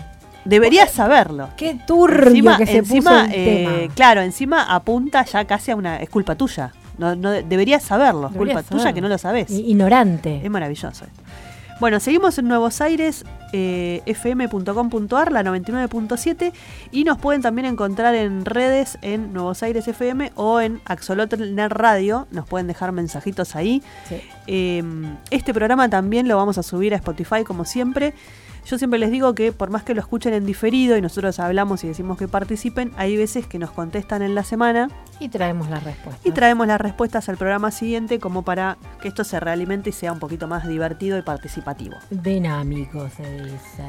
[0.47, 1.49] Deberías saberlo.
[1.57, 3.93] qué turbio que se puso el eh, tema.
[3.95, 5.97] claro, encima apunta ya casi a una.
[5.97, 6.73] Es culpa tuya.
[6.97, 8.29] No, no, deberías saberlo.
[8.29, 9.51] Es culpa tuya que no lo sabes.
[9.51, 10.41] Ignorante.
[10.43, 11.05] Es maravilloso.
[11.79, 16.51] Bueno, seguimos en Nuevos Aires, eh, fm.com.ar, la 99.7,
[16.91, 21.69] y nos pueden también encontrar en redes en Nuevos Aires FM o en Axolotl Net
[21.69, 22.27] Radio.
[22.31, 23.83] Nos pueden dejar mensajitos ahí.
[24.09, 24.15] Sí.
[24.47, 24.83] Eh,
[25.29, 28.15] este programa también lo vamos a subir a Spotify como siempre.
[28.69, 31.85] Yo siempre les digo que por más que lo escuchen en diferido y nosotros hablamos
[31.85, 34.89] y decimos que participen, hay veces que nos contestan en la semana
[35.21, 36.27] Y traemos la respuesta.
[36.27, 40.11] y traemos las respuestas al programa siguiente como para que esto se realimente y sea
[40.11, 41.95] un poquito más divertido y participativo.
[42.09, 43.83] Dinámico se dice.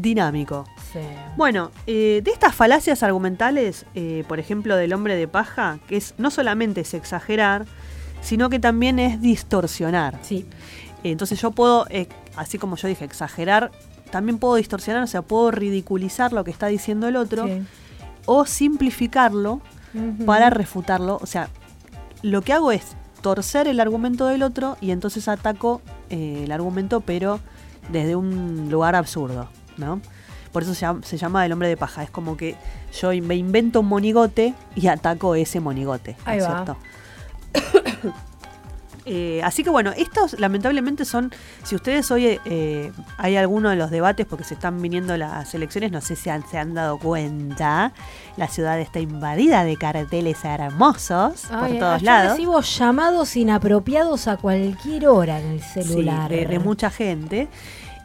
[0.00, 0.64] Dinámico.
[0.90, 1.00] Sí.
[1.36, 6.14] Bueno, eh, de estas falacias argumentales, eh, por ejemplo, del hombre de paja, que es
[6.16, 7.66] no solamente es exagerar,
[8.22, 10.18] sino que también es distorsionar.
[10.22, 10.46] Sí.
[11.02, 13.70] Entonces yo puedo, eh, así como yo dije, exagerar,
[14.14, 17.64] también puedo distorsionar, o sea, puedo ridiculizar lo que está diciendo el otro sí.
[18.26, 19.60] o simplificarlo
[20.24, 21.18] para refutarlo.
[21.20, 21.48] O sea,
[22.22, 27.00] lo que hago es torcer el argumento del otro y entonces ataco eh, el argumento,
[27.00, 27.40] pero
[27.90, 29.48] desde un lugar absurdo,
[29.78, 30.00] ¿no?
[30.52, 32.04] Por eso se llama, se llama el hombre de paja.
[32.04, 32.54] Es como que
[32.92, 36.12] yo me invento un monigote y ataco ese monigote.
[36.24, 36.64] ¿no Ahí es va.
[36.64, 36.76] cierto?
[39.06, 41.30] Eh, así que bueno, estos lamentablemente son,
[41.62, 45.92] si ustedes hoy eh, hay alguno de los debates, porque se están viniendo las elecciones,
[45.92, 47.92] no sé si han- se han dado cuenta,
[48.38, 52.30] la ciudad está invadida de carteles hermosos Ay, por todos yo lados.
[52.32, 56.30] recibo llamados inapropiados a cualquier hora en el celular.
[56.30, 57.48] Sí, de, de mucha gente.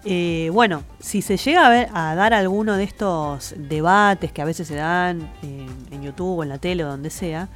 [0.05, 4.45] Eh, bueno, si se llega a, ver, a dar alguno de estos debates que a
[4.45, 7.49] veces se dan en, en YouTube o en la tele o donde sea,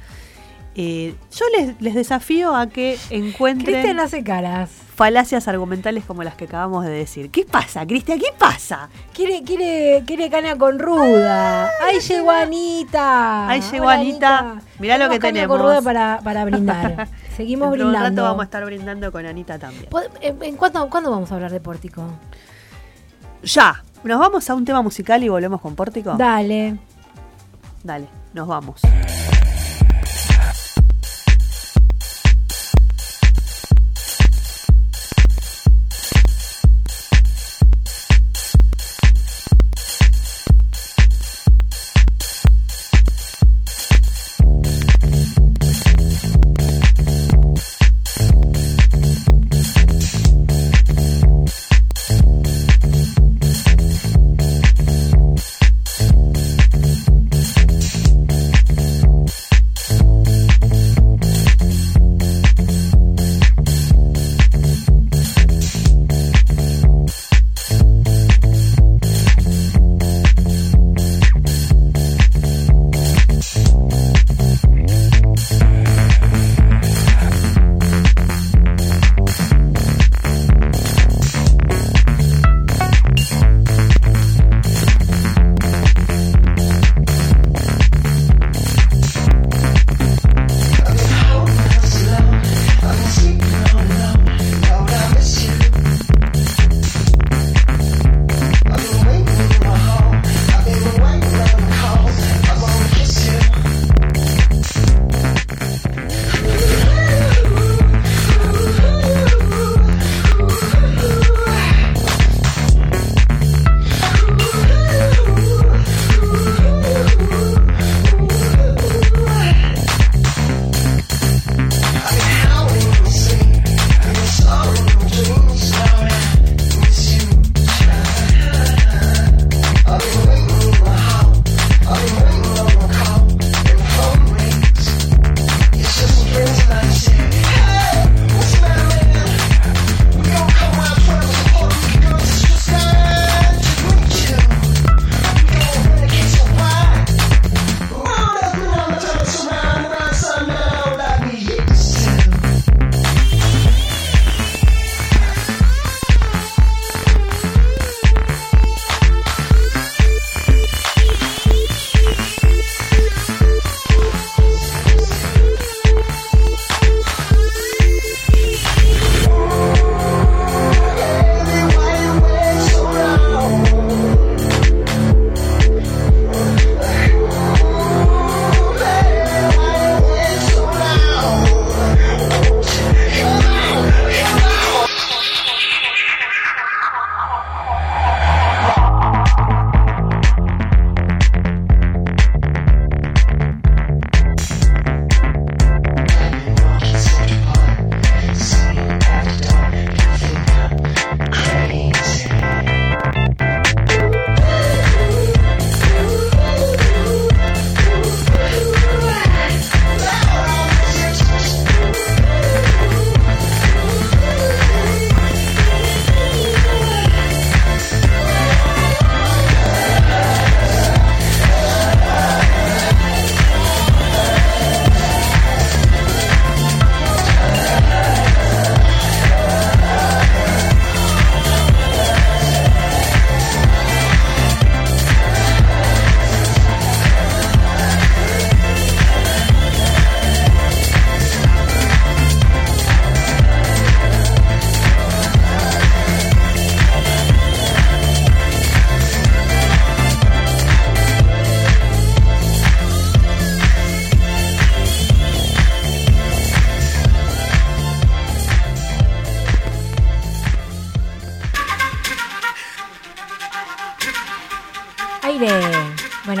[0.74, 4.70] eh, yo les, les desafío a que encuentren Cristian hace caras.
[4.96, 7.30] falacias argumentales como las que acabamos de decir.
[7.30, 8.18] ¿Qué pasa, Cristian?
[8.18, 8.88] ¿Qué pasa?
[9.12, 11.70] Quiere, quiere, quiere caña con ruda.
[11.80, 13.48] ¡Ay, llegó Anita!
[13.48, 14.56] Ahí llegó Anita.
[14.78, 15.56] Mirá lo que caña tenemos.
[15.58, 17.08] con ruda para, para brindar.
[17.36, 18.22] Seguimos Dentro de un brindando.
[18.22, 19.86] rato vamos a estar brindando con Anita también.
[19.90, 22.02] ¿Pod- ¿En, cuándo, cuándo vamos a hablar de Pórtico?
[23.42, 26.14] Ya, nos vamos a un tema musical y volvemos con Pórtico.
[26.16, 26.78] Dale.
[27.82, 28.80] Dale, nos vamos.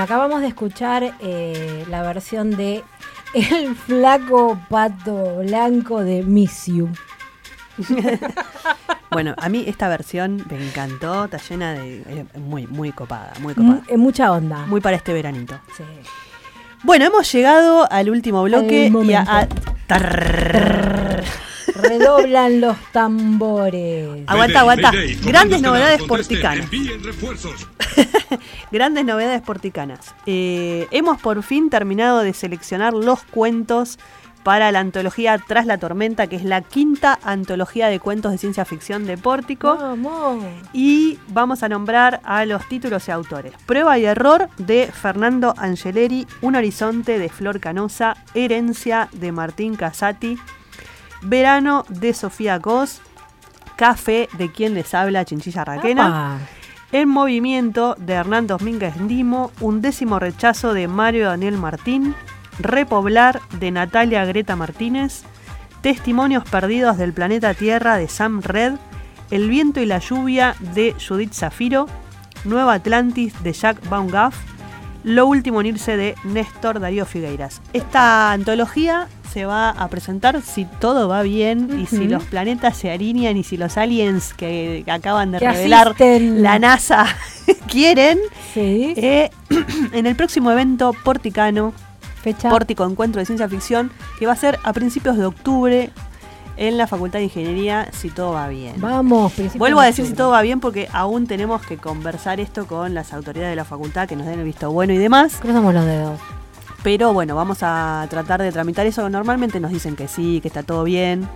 [0.04, 2.82] Acabamos de escuchar eh, la versión de
[3.34, 6.88] El flaco pato blanco de Miss You.
[9.10, 11.98] Bueno, a mí esta versión me encantó, está llena de...
[12.00, 13.82] eh, muy, muy copada, muy Mu- copada.
[13.86, 14.66] eh, mucha onda.
[14.66, 15.54] Muy para este veranito.
[15.76, 15.84] Sí.
[16.82, 19.46] Bueno, hemos llegado al último bloque y a.
[21.74, 24.08] Redoblan los tambores.
[24.26, 24.92] Aguanta, aguanta.
[25.24, 26.68] Grandes novedades porticanas.
[28.72, 30.14] Grandes novedades porticanas.
[30.26, 33.98] Eh, hemos por fin terminado de seleccionar los cuentos
[34.44, 38.64] para la antología Tras la Tormenta, que es la quinta antología de cuentos de ciencia
[38.64, 39.76] ficción de Pórtico.
[39.76, 40.44] Vamos.
[40.72, 43.54] Y vamos a nombrar a los títulos y autores.
[43.66, 50.38] Prueba y error de Fernando Angeleri, Un horizonte de Flor Canosa, Herencia de Martín Casati,
[51.24, 53.00] Verano de Sofía Cos,
[53.76, 56.38] Café de quien les habla Chinchilla Raquena.
[56.92, 62.14] En movimiento de Hernán Domínguez Ndimo, Un décimo rechazo de Mario Daniel Martín,
[62.60, 65.24] Repoblar de Natalia Greta Martínez,
[65.80, 68.74] Testimonios perdidos del planeta Tierra de Sam Red,
[69.30, 71.86] El viento y la lluvia de Judith Zafiro,
[72.44, 74.36] Nueva Atlantis de Jack Van Gaff,
[75.02, 77.60] Lo último en irse de Néstor Darío Figueiras.
[77.72, 82.92] Esta antología se va a presentar si todo va bien y si los planetas se
[82.92, 86.40] alinean y si los aliens que acaban de Que revelar asisten.
[86.44, 87.04] la NASA
[87.68, 88.20] quieren,
[88.54, 88.94] Sí.
[88.96, 89.30] eh,
[89.92, 91.72] en el próximo evento Porticano,
[92.22, 92.48] Fecha.
[92.48, 95.90] Pórtico Encuentro de Ciencia Ficción, que va a ser a principios de octubre
[96.56, 98.74] en la Facultad de Ingeniería, si todo va bien.
[98.80, 102.68] Vamos, Vuelvo a de decir si todo va bien porque aún tenemos que conversar esto
[102.68, 105.38] con las autoridades de la facultad que nos den el visto bueno y demás.
[105.42, 106.20] Cruzamos los dedos.
[106.84, 109.08] Pero bueno, vamos a tratar de tramitar eso.
[109.10, 111.28] Normalmente nos dicen que sí, que está todo bien.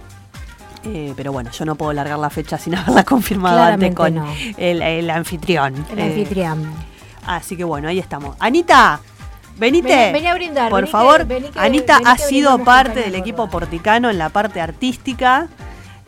[0.85, 4.15] Eh, pero bueno, yo no puedo largar la fecha sin haberla confirmado antes Claramente con
[4.15, 4.55] no.
[4.57, 5.75] el, el anfitrión.
[5.91, 6.71] El Eh, anfitrión.
[7.27, 8.37] Así que bueno, ahí estamos.
[8.39, 9.01] Anita,
[9.59, 9.89] venite.
[9.89, 13.39] Vení- vení a brindar, Por vení favor, que- Anita ha sido parte con del equipo
[13.39, 13.51] Gorda.
[13.51, 15.49] porticano en la parte artística.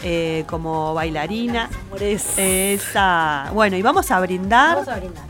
[0.02, 1.68] eh, como bailarina.
[2.00, 3.50] Esa.
[3.52, 4.76] Bueno, y vamos a brindar.
[4.76, 5.24] Vamos a brindar.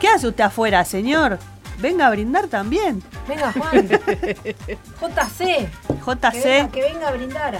[0.00, 1.38] ¿Qué hace usted afuera, señor?
[1.78, 3.02] Venga a brindar también.
[3.28, 3.88] Venga, Juan.
[3.88, 5.38] JC.
[5.38, 5.70] Que
[6.04, 6.70] venga, JC.
[6.70, 7.54] que venga a brindar.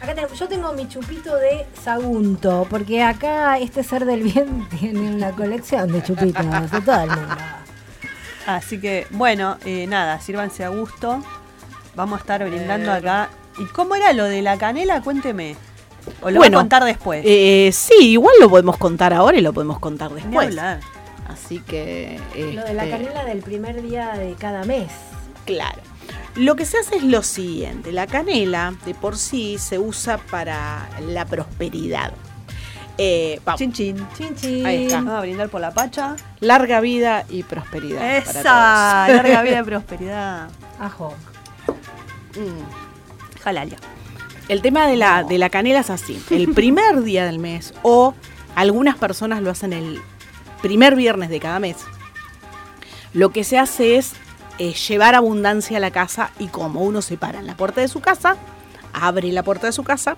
[0.00, 5.10] Acá tenemos- yo tengo mi chupito de Sagunto, porque acá este ser del bien tiene
[5.14, 7.34] una colección de chupitos de todo el mundo.
[8.46, 11.22] Así que, bueno, eh, nada, sírvanse a gusto.
[11.94, 13.28] Vamos a estar brindando acá.
[13.58, 15.02] ¿Y cómo era lo de la canela?
[15.02, 15.56] Cuénteme.
[16.22, 17.22] O lo Bueno, voy a contar después.
[17.26, 20.56] Eh, sí, igual lo podemos contar ahora y lo podemos contar Ni después.
[21.28, 22.18] Así que.
[22.34, 24.90] Lo de la este, canela del primer día de cada mes.
[25.44, 25.80] Claro.
[26.34, 30.88] Lo que se hace es lo siguiente: la canela de por sí se usa para
[31.06, 32.12] la prosperidad.
[33.00, 34.06] Eh, vamos, Chin chin.
[34.16, 34.66] Chin chin.
[34.66, 34.96] Ahí está.
[34.96, 36.16] Vamos a brindar por la pacha.
[36.40, 37.98] larga vida y prosperidad.
[38.00, 39.16] para Esa, todos.
[39.16, 40.48] larga vida y prosperidad.
[40.80, 41.14] Ajo.
[42.34, 43.40] Mm.
[43.42, 43.78] Jalalia.
[44.48, 46.20] El tema de la, de la canela es así.
[46.30, 48.14] El primer día del mes, o
[48.54, 50.00] algunas personas lo hacen el
[50.62, 51.76] primer viernes de cada mes,
[53.12, 54.12] lo que se hace es
[54.58, 57.88] eh, llevar abundancia a la casa y como uno se para en la puerta de
[57.88, 58.36] su casa,
[58.92, 60.16] abre la puerta de su casa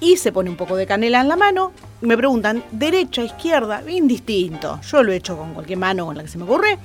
[0.00, 1.72] y se pone un poco de canela en la mano.
[2.00, 4.80] Me preguntan, derecha, izquierda, indistinto.
[4.82, 6.78] Yo lo he hecho con cualquier mano con la que se me ocurre.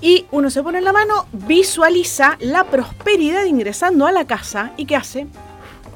[0.00, 4.84] Y uno se pone en la mano, visualiza la prosperidad ingresando a la casa y
[4.84, 5.26] ¿qué hace?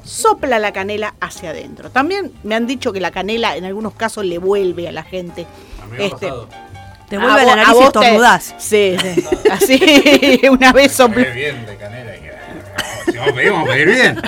[0.05, 1.91] Sopla la canela hacia adentro.
[1.91, 5.47] También me han dicho que la canela en algunos casos le vuelve a la gente.
[5.99, 6.33] Este,
[7.09, 8.55] Te vuelve a, a la nariz a y estornudás.
[8.59, 9.24] Sí, sí.
[9.51, 11.31] Así, una vez soplé.
[11.33, 12.16] bien de canela.
[12.16, 14.22] y que- Si vamos a pedir, vamos a pedir bien.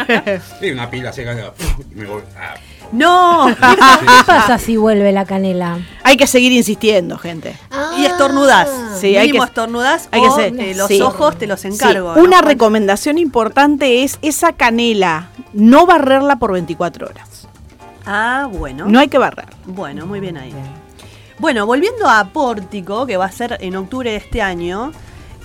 [0.60, 1.32] Sí, una pila seca.
[1.32, 2.54] y me voy- ah,
[2.90, 3.46] No.
[3.48, 5.78] ¿Qué pasa si vuelve la canela?
[6.02, 7.54] Hay que seguir insistiendo, gente.
[7.98, 8.68] y estornudás.
[9.00, 11.00] Sí, hay que- estornudás hay que eh, los sí.
[11.00, 12.14] ojos te los Sí, encargo.
[12.14, 12.48] Una ¿no?
[12.48, 17.48] recomendación importante es esa canela, no barrerla por 24 horas.
[18.04, 18.86] Ah, bueno.
[18.88, 19.46] No hay que barrer.
[19.64, 20.52] Bueno, muy bien ahí.
[21.42, 24.92] Bueno, volviendo a Pórtico, que va a ser en octubre de este año.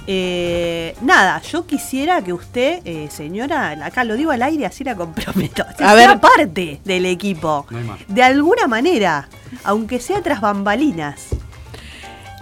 [0.06, 4.96] eh, nada, yo quisiera que usted, eh, señora, acá lo digo al aire, así la
[4.96, 5.64] comprometo.
[5.64, 6.20] A sea ver.
[6.20, 7.66] parte del equipo.
[7.72, 8.00] No hay más.
[8.08, 9.28] De alguna manera,
[9.64, 11.30] aunque sea tras bambalinas.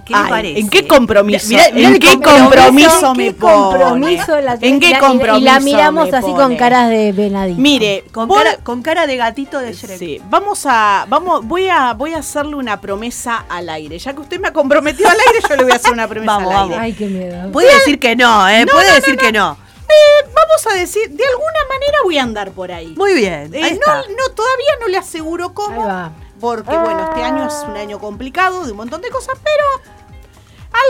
[0.05, 0.59] ¿Qué le Ay, parece?
[0.59, 1.47] ¿En qué compromiso?
[1.49, 3.53] Mirá- mirá ¿En qué compromiso, compromiso ¿Qué me pone?
[3.83, 7.11] compromiso la ¿En qué y la- compromiso Y la miramos me así con caras de
[7.11, 7.59] venadito.
[7.59, 9.97] Mire, Con cara, con cara de gatito de Shrek.
[9.97, 13.97] Sí, vamos a, vamos, voy a, voy a hacerle una promesa al aire.
[13.97, 16.33] Ya que usted me ha comprometido al aire, yo le voy a hacer una promesa
[16.37, 16.75] Vamos, al aire.
[16.79, 17.51] Ay, qué miedo.
[17.51, 18.63] Puede decir que no, ¿eh?
[18.65, 19.21] No, Puede no, decir no.
[19.21, 19.57] que no.
[19.87, 22.93] Eh, vamos a decir, de alguna manera voy a andar por ahí.
[22.97, 23.51] Muy bien.
[23.53, 23.95] Eh, ahí no, está.
[24.09, 26.11] no, todavía no le aseguro Ahí cómo, va.
[26.39, 29.95] Porque bueno, este año es un año complicado de un montón de cosas, pero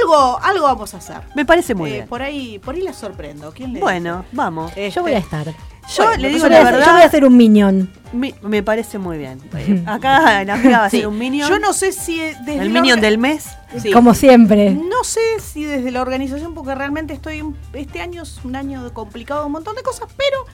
[0.01, 1.17] algo, algo vamos a hacer.
[1.35, 2.07] Me parece muy Eh, bien.
[2.07, 3.51] Por ahí, por ahí la sorprendo.
[3.53, 4.29] ¿Quién le Bueno, dice?
[4.31, 4.71] vamos.
[4.75, 5.45] Yo voy a estar.
[5.47, 6.83] Yo Bueno, le digo la verdad.
[6.87, 7.93] yo voy a hacer un minion.
[8.11, 9.39] Mi- me parece muy bien.
[9.87, 10.97] Acá la amiga va a Sí.
[10.97, 11.47] ser un minion.
[11.47, 13.47] Yo no sé si desde el la minion del mes.
[13.79, 13.91] Sí.
[13.91, 14.71] Como siempre.
[14.71, 17.43] No sé si desde la organización, porque realmente estoy.
[17.73, 20.45] Este año es un año complicado, un montón de cosas, pero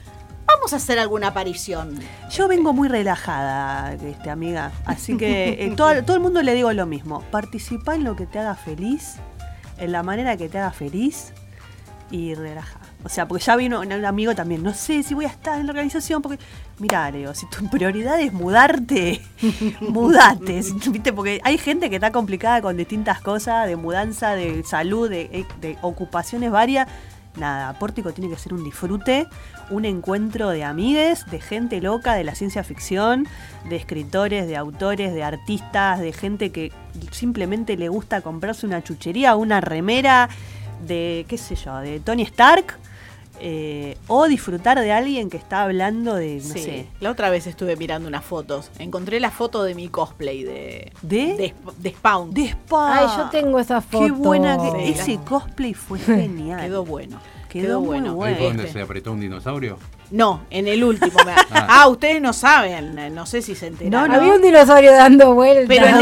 [0.46, 1.98] vamos a hacer alguna aparición.
[2.30, 4.72] Yo vengo muy relajada, este, amiga.
[4.84, 7.22] Así que eh, todo, todo el mundo le digo lo mismo.
[7.30, 9.16] Participa en lo que te haga feliz,
[9.78, 11.32] en la manera que te haga feliz
[12.10, 12.78] y relaja.
[13.04, 14.62] O sea, porque ya vino un amigo también.
[14.62, 16.38] No sé si voy a estar en la organización porque.
[16.78, 19.20] Mirá, Leo, si tu prioridad es mudarte,
[19.80, 20.62] mudate.
[20.90, 21.12] ¿Viste?
[21.12, 25.78] Porque hay gente que está complicada con distintas cosas, de mudanza, de salud, de, de
[25.82, 26.88] ocupaciones varias.
[27.36, 29.26] Nada, Pórtico tiene que ser un disfrute,
[29.72, 33.26] un encuentro de amigues, de gente loca de la ciencia ficción,
[33.68, 36.72] de escritores, de autores, de artistas, de gente que
[37.10, 40.28] simplemente le gusta comprarse una chuchería, una remera
[40.86, 42.78] de, qué sé yo, de Tony Stark,
[43.44, 46.60] eh, o disfrutar de alguien que está hablando de, no Sí.
[46.60, 48.70] sé, La otra vez estuve mirando unas fotos.
[48.78, 50.92] Encontré la foto de mi cosplay de.
[51.02, 51.18] ¿De?
[51.36, 52.32] De, de Spawn.
[52.34, 52.98] de Spa.
[52.98, 54.04] Ay, yo tengo esa foto.
[54.04, 56.60] Qué buena que Sí, ese la- cosplay fue genial.
[56.60, 57.18] Quedó bueno.
[57.52, 58.14] Quedó bueno.
[58.14, 58.34] bueno.
[58.34, 58.78] ¿Ahí fue donde Este.
[58.78, 59.78] se apretó un dinosaurio?
[60.10, 61.18] No, en el último.
[61.24, 63.14] me- ah, ustedes no saben.
[63.14, 64.08] No sé si se enteraron.
[64.10, 64.20] No, no.
[64.20, 65.66] Había un dinosaurio dando vueltas.
[65.68, 65.96] Pero en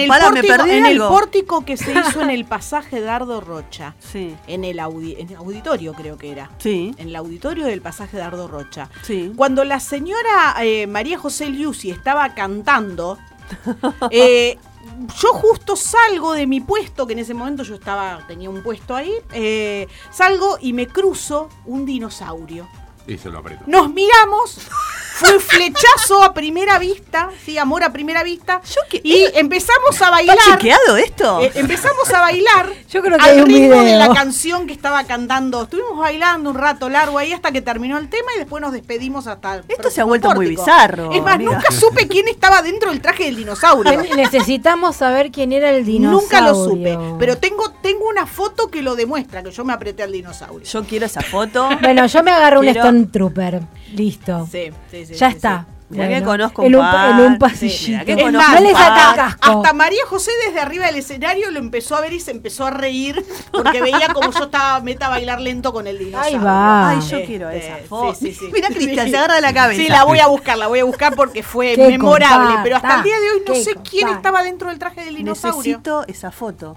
[0.00, 3.94] en pórtico, en el pórtico que se hizo en el pasaje Dardo Rocha.
[4.00, 6.50] Sí, En el, audi- en el auditorio creo que era.
[6.58, 8.88] sí, En el auditorio del pasaje Dardo Rocha.
[9.02, 9.32] sí.
[9.36, 13.18] Cuando la señora eh, María José Liusi estaba cantando,
[14.10, 14.58] eh,
[15.20, 18.94] yo justo salgo de mi puesto, que en ese momento yo estaba, tenía un puesto
[18.94, 22.68] ahí, eh, salgo y me cruzo un dinosaurio.
[23.06, 23.64] Y se lo apretó.
[23.66, 24.58] Nos miramos,
[25.16, 30.10] fue flechazo a primera vista, sí, amor a primera vista, Yo que- y empezamos a
[30.10, 30.36] bailar.
[30.36, 31.40] ¿Está chequeado esto?
[31.40, 34.72] Eh, empezamos a bailar Yo creo que al hay un ritmo de la canción que
[34.72, 35.62] estaba cantando.
[35.62, 39.26] Estuvimos bailando un rato largo ahí hasta que terminó el tema y después nos despedimos
[39.28, 39.54] hasta.
[39.56, 41.52] el Esto se ha vuelto muy bizarro, Es más, amiga.
[41.52, 44.02] nunca supe quién estaba dentro del traje del dinosaurio.
[44.16, 46.20] Necesitamos saber quién era el dinosaurio.
[46.20, 46.98] Nunca lo supe.
[47.18, 50.66] Pero tengo, tengo una foto que lo demuestra, que yo me apreté al dinosaurio.
[50.66, 51.68] Yo quiero esa foto.
[51.80, 53.62] Bueno, yo me agarré un Quiero- Stone Trooper.
[53.92, 54.48] Listo.
[54.50, 55.14] Sí, sí, sí.
[55.14, 55.66] ya está.
[55.94, 57.10] Mirá que Bueno, conozco en un un, pa- par.
[57.20, 57.88] en un pasillito.
[57.92, 59.50] mirá que Es conozco más, no hasta, casco.
[59.62, 62.70] hasta María José desde arriba del escenario lo empezó a ver y se empezó a
[62.70, 66.38] reír porque veía como yo estaba meta a bailar lento con el dinosaurio.
[66.38, 66.88] Ahí va.
[66.90, 68.14] Ay, yo Este, quiero esa sí, foto.
[68.14, 68.46] sí, sí.
[68.52, 69.80] Mira, Cristian, se agarra de la cabeza.
[69.82, 72.56] Sí, la voy a buscar, la voy a buscar porque fue Qué memorable.
[72.62, 75.58] Pero hasta el día de hoy no sé quién estaba dentro del traje del dinosaurio.
[75.58, 76.76] Necesito esa foto.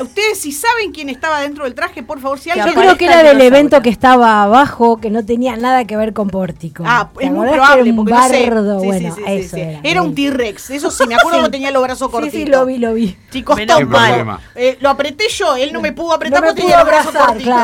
[0.00, 2.80] Ustedes si saben quién estaba dentro del traje, por favor, si Que Yo alguien...
[2.80, 6.28] creo que era del evento que estaba abajo, que no tenía nada que ver con
[6.28, 6.82] Pórtico.
[6.86, 8.28] Ah, ¿Te es muy probable, un porque no sé.
[8.62, 9.60] Sí, sí, bueno, sí, sí, eso sí.
[9.62, 9.80] era.
[9.82, 10.30] Era un Sí.
[10.30, 12.40] T-Rex, eso sí, me acuerdo que tenía los brazos Sí, cortitos.
[12.40, 13.16] sí, lo vi, lo vi.
[13.30, 14.38] Sí, Menos un mal.
[14.54, 17.14] Eh, lo apreté yo, él no me pudo apretar No me porque tenía los brazos
[17.14, 17.54] cortitos.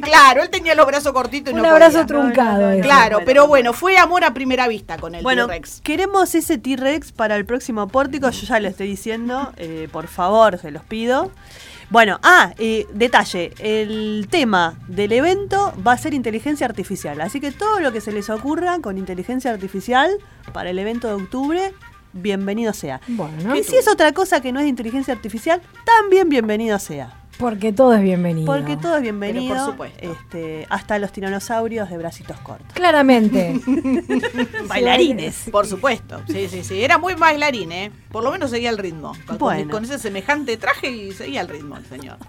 [0.02, 0.42] Claro.
[0.42, 2.06] él tenía los brazos cortitos y Un no abrazo podía.
[2.06, 2.70] truncado.
[2.70, 2.80] ese.
[2.82, 3.48] Claro, Bueno, pero bueno.
[3.48, 5.80] bueno, fue amor a primera vista con el Bueno, T-Rex.
[5.82, 8.30] queremos ese T-Rex para el próximo pórtico.
[8.30, 9.52] Yo ya lo estoy diciendo.
[9.56, 11.30] eh, por favor, se los pido.
[11.94, 13.52] Bueno, ah, eh, detalle.
[13.60, 17.20] El tema del evento va a ser inteligencia artificial.
[17.20, 20.10] Así que todo lo que se les ocurra con inteligencia artificial
[20.52, 21.72] para el evento de octubre,
[22.12, 23.00] bienvenido sea.
[23.06, 27.14] Bueno, Que si es otra cosa que no es inteligencia artificial, también bienvenido sea.
[27.38, 28.46] Porque todo es bienvenido.
[28.46, 29.52] Porque todo es bienvenido.
[29.52, 29.98] Pero por supuesto.
[30.12, 32.72] Este, hasta los tiranosaurios de bracitos cortos.
[32.72, 33.60] Claramente.
[34.68, 35.48] Bailarines.
[35.50, 36.82] Por supuesto, sí, sí, sí.
[36.82, 37.92] Era muy bailarín, ¿eh?
[38.10, 39.12] Por lo menos seguía el ritmo.
[39.26, 39.70] Con, Bueno.
[39.70, 42.18] con ese semejante traje y seguía el ritmo el señor.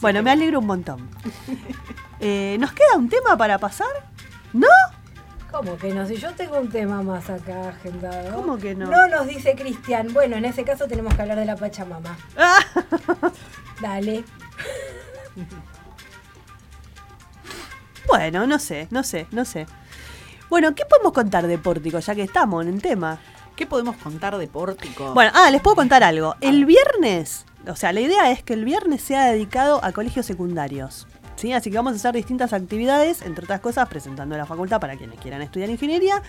[0.00, 1.08] Bueno, me alegro un montón.
[2.24, 3.88] Eh, ¿Nos queda un tema para pasar?
[4.52, 4.68] ¿No?
[5.50, 6.06] ¿Cómo que no?
[6.06, 8.36] Si yo tengo un tema más acá agendado.
[8.36, 8.86] ¿Cómo que no?
[8.88, 10.12] No nos dice Cristian.
[10.12, 12.16] Bueno, en ese caso tenemos que hablar de la Pachamama.
[12.38, 12.60] Ah.
[13.80, 14.24] Dale.
[18.06, 19.66] Bueno, no sé, no sé, no sé.
[20.50, 23.18] Bueno, ¿qué podemos contar de Pórtico, ya que estamos en el tema?
[23.56, 25.14] ¿Qué podemos contar de Pórtico?
[25.14, 26.34] Bueno, ah, les puedo contar algo.
[26.42, 31.06] El viernes, o sea, la idea es que el viernes sea dedicado a colegios secundarios.
[31.36, 31.52] ¿sí?
[31.52, 35.18] Así que vamos a hacer distintas actividades, entre otras cosas, presentando la facultad para quienes
[35.18, 36.22] quieran estudiar ingeniería,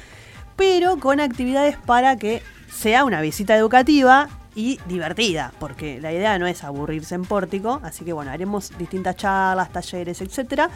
[0.55, 6.47] pero con actividades para que sea una visita educativa y divertida, porque la idea no
[6.47, 10.69] es aburrirse en Pórtico, así que bueno, haremos distintas charlas, talleres, etcétera.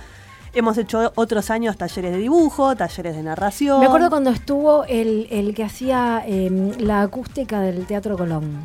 [0.53, 3.79] Hemos hecho otros años talleres de dibujo, talleres de narración.
[3.79, 8.61] Me acuerdo cuando estuvo el, el que hacía em, la acústica del Teatro Colón.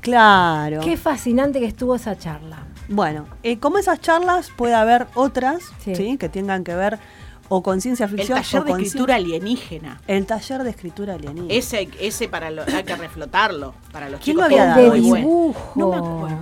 [0.00, 0.80] Claro.
[0.80, 2.58] Qué fascinante que estuvo esa charla.
[2.88, 5.94] Bueno, eh, como esas charlas puede haber otras, Sí.
[5.94, 6.16] sí.
[6.18, 6.98] que tengan que ver
[7.54, 8.38] o con ciencia El ficción.
[8.40, 10.00] taller o de con escritura alienígena.
[10.06, 11.52] El taller de escritura alienígena.
[11.52, 13.74] Ese, ese para lo, hay que reflotarlo.
[13.92, 14.80] Para los ¿Quién chicos lo había dado?
[14.86, 15.26] muy El de bueno.
[15.26, 15.72] dibujo.
[15.76, 16.36] No me acuerdo.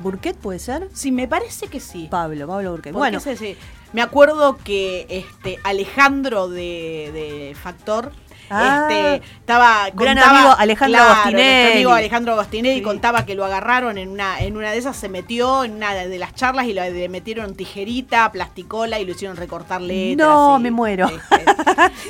[0.00, 0.88] ¿Burquet puede ser?
[0.92, 2.08] Sí, me parece que sí.
[2.10, 2.92] Pablo, Pablo Burquet.
[2.92, 3.56] Porque Bueno, ese- ese-
[3.92, 8.10] me acuerdo que este Alejandro de, de Factor
[8.50, 11.72] Ah, este, estaba gran contaba- amigo Alejandro claro, Agostinelli.
[11.72, 12.82] amigo Alejandro Agostinelli Sí.
[12.82, 16.18] contaba que lo agarraron en una en una de esas se metió en una de
[16.18, 20.28] las charlas y le, le metieron tijerita, plasticola y lo hicieron recortar letras.
[20.28, 21.08] No, y- me muero.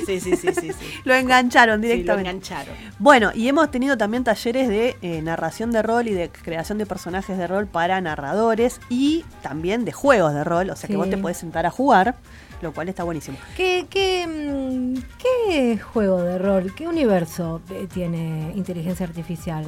[0.05, 0.71] Sí, sí, sí, sí, sí.
[1.03, 2.29] lo engancharon Sí, lo directamente.
[2.29, 2.75] engancharon.
[2.99, 6.85] Bueno, y hemos tenido también talleres de eh, narración de rol y de creación de
[6.85, 11.09] personajes de rol para narradores y también de juegos de rol, o sea que vos
[11.09, 12.15] te podés sentar a jugar,
[12.61, 13.37] lo cual está buenísimo.
[13.55, 19.65] ¿Qué, qué, mm, qué juego de rol, qué universo eh, tiene inteligencia artificial?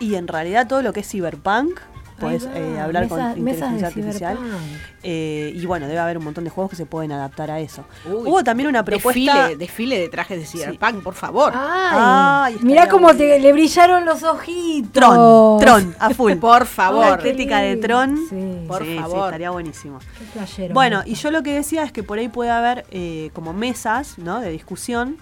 [0.00, 1.80] Y en realidad todo lo que es cyberpunk,
[2.18, 4.38] podés eh, hablar mesa- con inteligencia artificial.
[5.02, 7.84] Eh, y bueno, debe haber un montón de juegos que se pueden adaptar a eso.
[8.06, 9.48] Uy, Hubo también una propuesta...
[9.48, 11.52] Desfile, desfile de trajes de cyberpunk, por favor.
[11.54, 14.90] Ay, Ay, mirá cómo te, le brillaron los ojitos.
[14.92, 16.34] Tron, Tron, a full.
[16.36, 17.06] Por favor.
[17.06, 18.16] La estética de Tron.
[18.30, 18.64] Sí.
[18.66, 19.26] Por Sí, sí, favor.
[19.26, 19.98] estaría buenísimo.
[20.18, 20.74] Qué playero.
[20.74, 24.18] Bueno, y yo lo que decía es que por ahí puede haber eh, como mesas
[24.18, 24.40] ¿no?
[24.40, 25.16] de discusión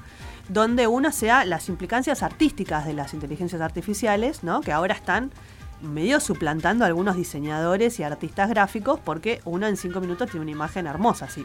[0.49, 4.61] donde una sea las implicancias artísticas de las inteligencias artificiales, ¿no?
[4.61, 5.31] que ahora están
[5.83, 10.51] medio suplantando a algunos diseñadores y artistas gráficos porque uno en cinco minutos tiene una
[10.53, 11.45] imagen hermosa, así,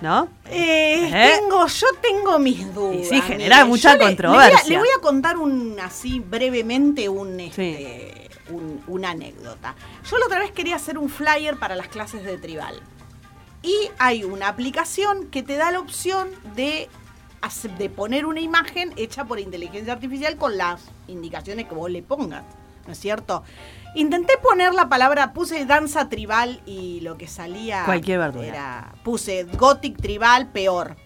[0.00, 0.28] ¿no?
[0.46, 1.38] Eh, ¿Eh?
[1.40, 2.96] Tengo, yo tengo mis dudas.
[2.96, 3.68] Y sí, genera mire.
[3.68, 4.58] mucha le- controversia.
[4.58, 9.74] Le voy, a, le voy a contar un así brevemente un, este, un- una anécdota.
[10.10, 12.80] Yo la otra vez quería hacer un flyer para las clases de tribal.
[13.62, 16.88] Y hay una aplicación que te da la opción de,
[17.76, 22.44] de poner una imagen hecha por inteligencia artificial con las indicaciones que vos le pongas.
[22.88, 23.44] ¿No es cierto?
[23.94, 28.46] Intenté poner la palabra, puse danza tribal y lo que salía Cualquier verdura.
[28.46, 30.96] era, puse gothic tribal peor.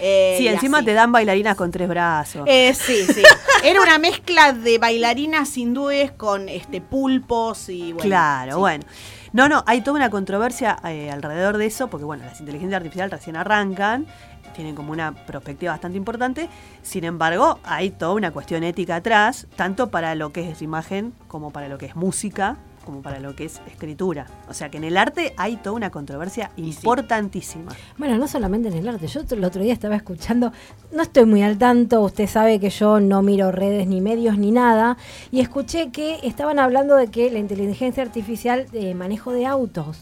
[0.00, 0.86] Eh, sí, encima así.
[0.86, 2.44] te dan bailarinas con tres brazos.
[2.46, 3.22] Eh, sí, sí.
[3.64, 8.08] Era una mezcla de bailarinas hindúes con este pulpos y bueno.
[8.08, 8.58] claro, sí.
[8.58, 8.84] bueno.
[9.32, 13.12] No, no, hay toda una controversia eh, alrededor de eso, porque bueno, las inteligencias artificiales
[13.12, 14.06] recién arrancan,
[14.54, 16.48] tienen como una perspectiva bastante importante,
[16.82, 21.50] sin embargo, hay toda una cuestión ética atrás, tanto para lo que es imagen, como
[21.50, 22.56] para lo que es música,
[22.88, 24.26] como para lo que es escritura.
[24.48, 27.70] O sea que en el arte hay toda una controversia importantísima.
[27.98, 29.06] Bueno, no solamente en el arte.
[29.06, 30.54] Yo el otro día estaba escuchando,
[30.90, 34.52] no estoy muy al tanto, usted sabe que yo no miro redes ni medios ni
[34.52, 34.96] nada,
[35.30, 39.98] y escuché que estaban hablando de que la inteligencia artificial de manejo de autos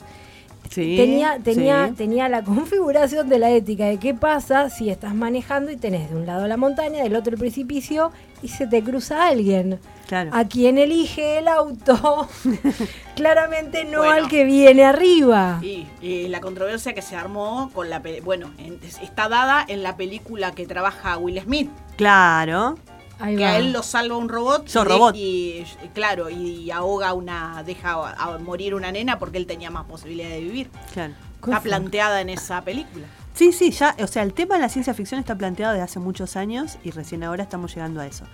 [0.71, 1.95] Sí, tenía, tenía, sí.
[1.95, 6.17] tenía la configuración de la ética de qué pasa si estás manejando y tenés de
[6.17, 8.12] un lado la montaña, del otro el precipicio
[8.43, 9.79] y se te cruza alguien.
[10.07, 10.31] Claro.
[10.33, 12.29] A quien elige el auto,
[13.17, 14.12] claramente no Bueno.
[14.25, 15.59] al que viene arriba.
[15.62, 19.97] Y, y la controversia que se armó con la bueno, en- está dada en la
[19.97, 22.77] película que trabaja Will Smith, Claro.
[23.19, 23.51] Ahí que va.
[23.53, 25.17] a él lo salva un robot, y de- robot.
[25.17, 25.64] y
[25.95, 30.29] claro, y, ahoga una, deja a, a morir una nena porque él tenía más posibilidad
[30.29, 30.71] de vivir.
[30.93, 31.14] Claro.
[31.37, 33.07] Está planteada en esa película.
[33.35, 35.99] Sí, sí, ya, o sea, el tema de la ciencia ficción está planteado desde hace
[36.01, 38.25] muchos años y recién ahora estamos llegando a eso.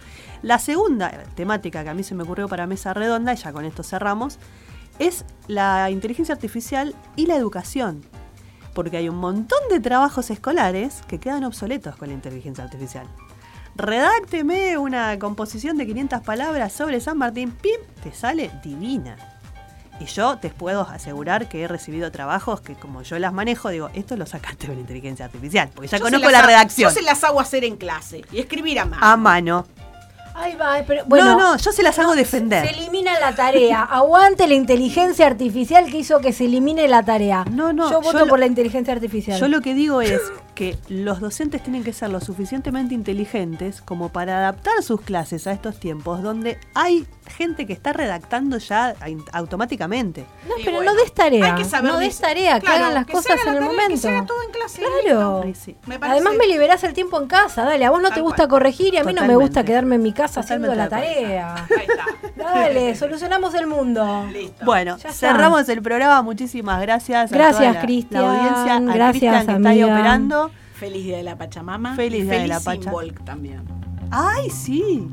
[0.42, 3.64] La segunda temática que a mí se me ocurrió para Mesa Redonda, y ya con
[3.64, 4.38] esto cerramos,
[4.98, 8.02] es la inteligencia artificial y la educación.
[8.74, 13.06] Porque hay un montón de trabajos escolares que quedan obsoletos con la inteligencia artificial.
[13.74, 17.80] Redácteme una composición de 500 palabras sobre San Martín, ¡pim!
[18.02, 19.16] Te sale divina.
[20.00, 23.90] Y yo te puedo asegurar que he recibido trabajos que como yo las manejo, digo,
[23.94, 26.90] esto lo sacaste con la inteligencia artificial, porque ya Yo conozco la redacción.
[26.90, 29.04] Yo se las hago hacer en clase y escribir a mano.
[29.04, 29.66] A mano.
[30.34, 31.24] Ahí va, pero bueno.
[31.26, 32.66] no, no, yo se las hago defender.
[32.66, 33.82] Se elimina la tarea.
[33.82, 37.44] Aguante la inteligencia artificial que hizo que se elimine la tarea.
[37.50, 39.38] No, no, Yo voto yo lo- por la inteligencia artificial.
[39.38, 40.20] Yo lo que digo es
[40.54, 45.52] que los docentes tienen que ser lo suficientemente inteligentes como para adaptar sus clases a
[45.52, 48.94] estos tiempos donde hay gente que está redactando ya
[49.32, 50.26] automáticamente.
[50.48, 51.54] No, Y pero bueno, no des tarea.
[51.54, 53.46] hay que saber no des tarea, que Claro, hagan las que se cosas haga en
[53.46, 53.90] la el tarea, momento.
[53.94, 54.82] Que se haga todo en clase.
[55.04, 55.40] Claro.
[55.44, 55.76] Sí, sí.
[55.86, 58.22] Me parece- Además me liberás el tiempo en casa, dale, a vos no te Tal
[58.24, 58.48] gusta cual.
[58.48, 59.64] corregir y a mí no me gusta Totalmente.
[59.72, 61.54] quedarme en mi casa haciendo la Totalmente tarea.
[61.54, 62.42] Ahí está.
[62.44, 64.26] Dale, solucionamos el mundo.
[64.32, 64.64] Listo.
[64.64, 65.28] Bueno, Ya está.
[65.28, 66.22] cerramos el programa.
[66.22, 67.32] Muchísimas gracias.
[67.32, 68.22] a Gracias, toda la- Cristian.
[68.22, 69.80] La audiencia, a Gracias, Cristian que está ahí.
[69.82, 70.50] Ah, operando.
[70.82, 71.94] Feliz Día de la Pachamama.
[71.94, 72.82] Feliz Día de la Pacha.
[72.82, 73.62] Simbolc también.
[74.10, 75.08] ¡Ay, sí!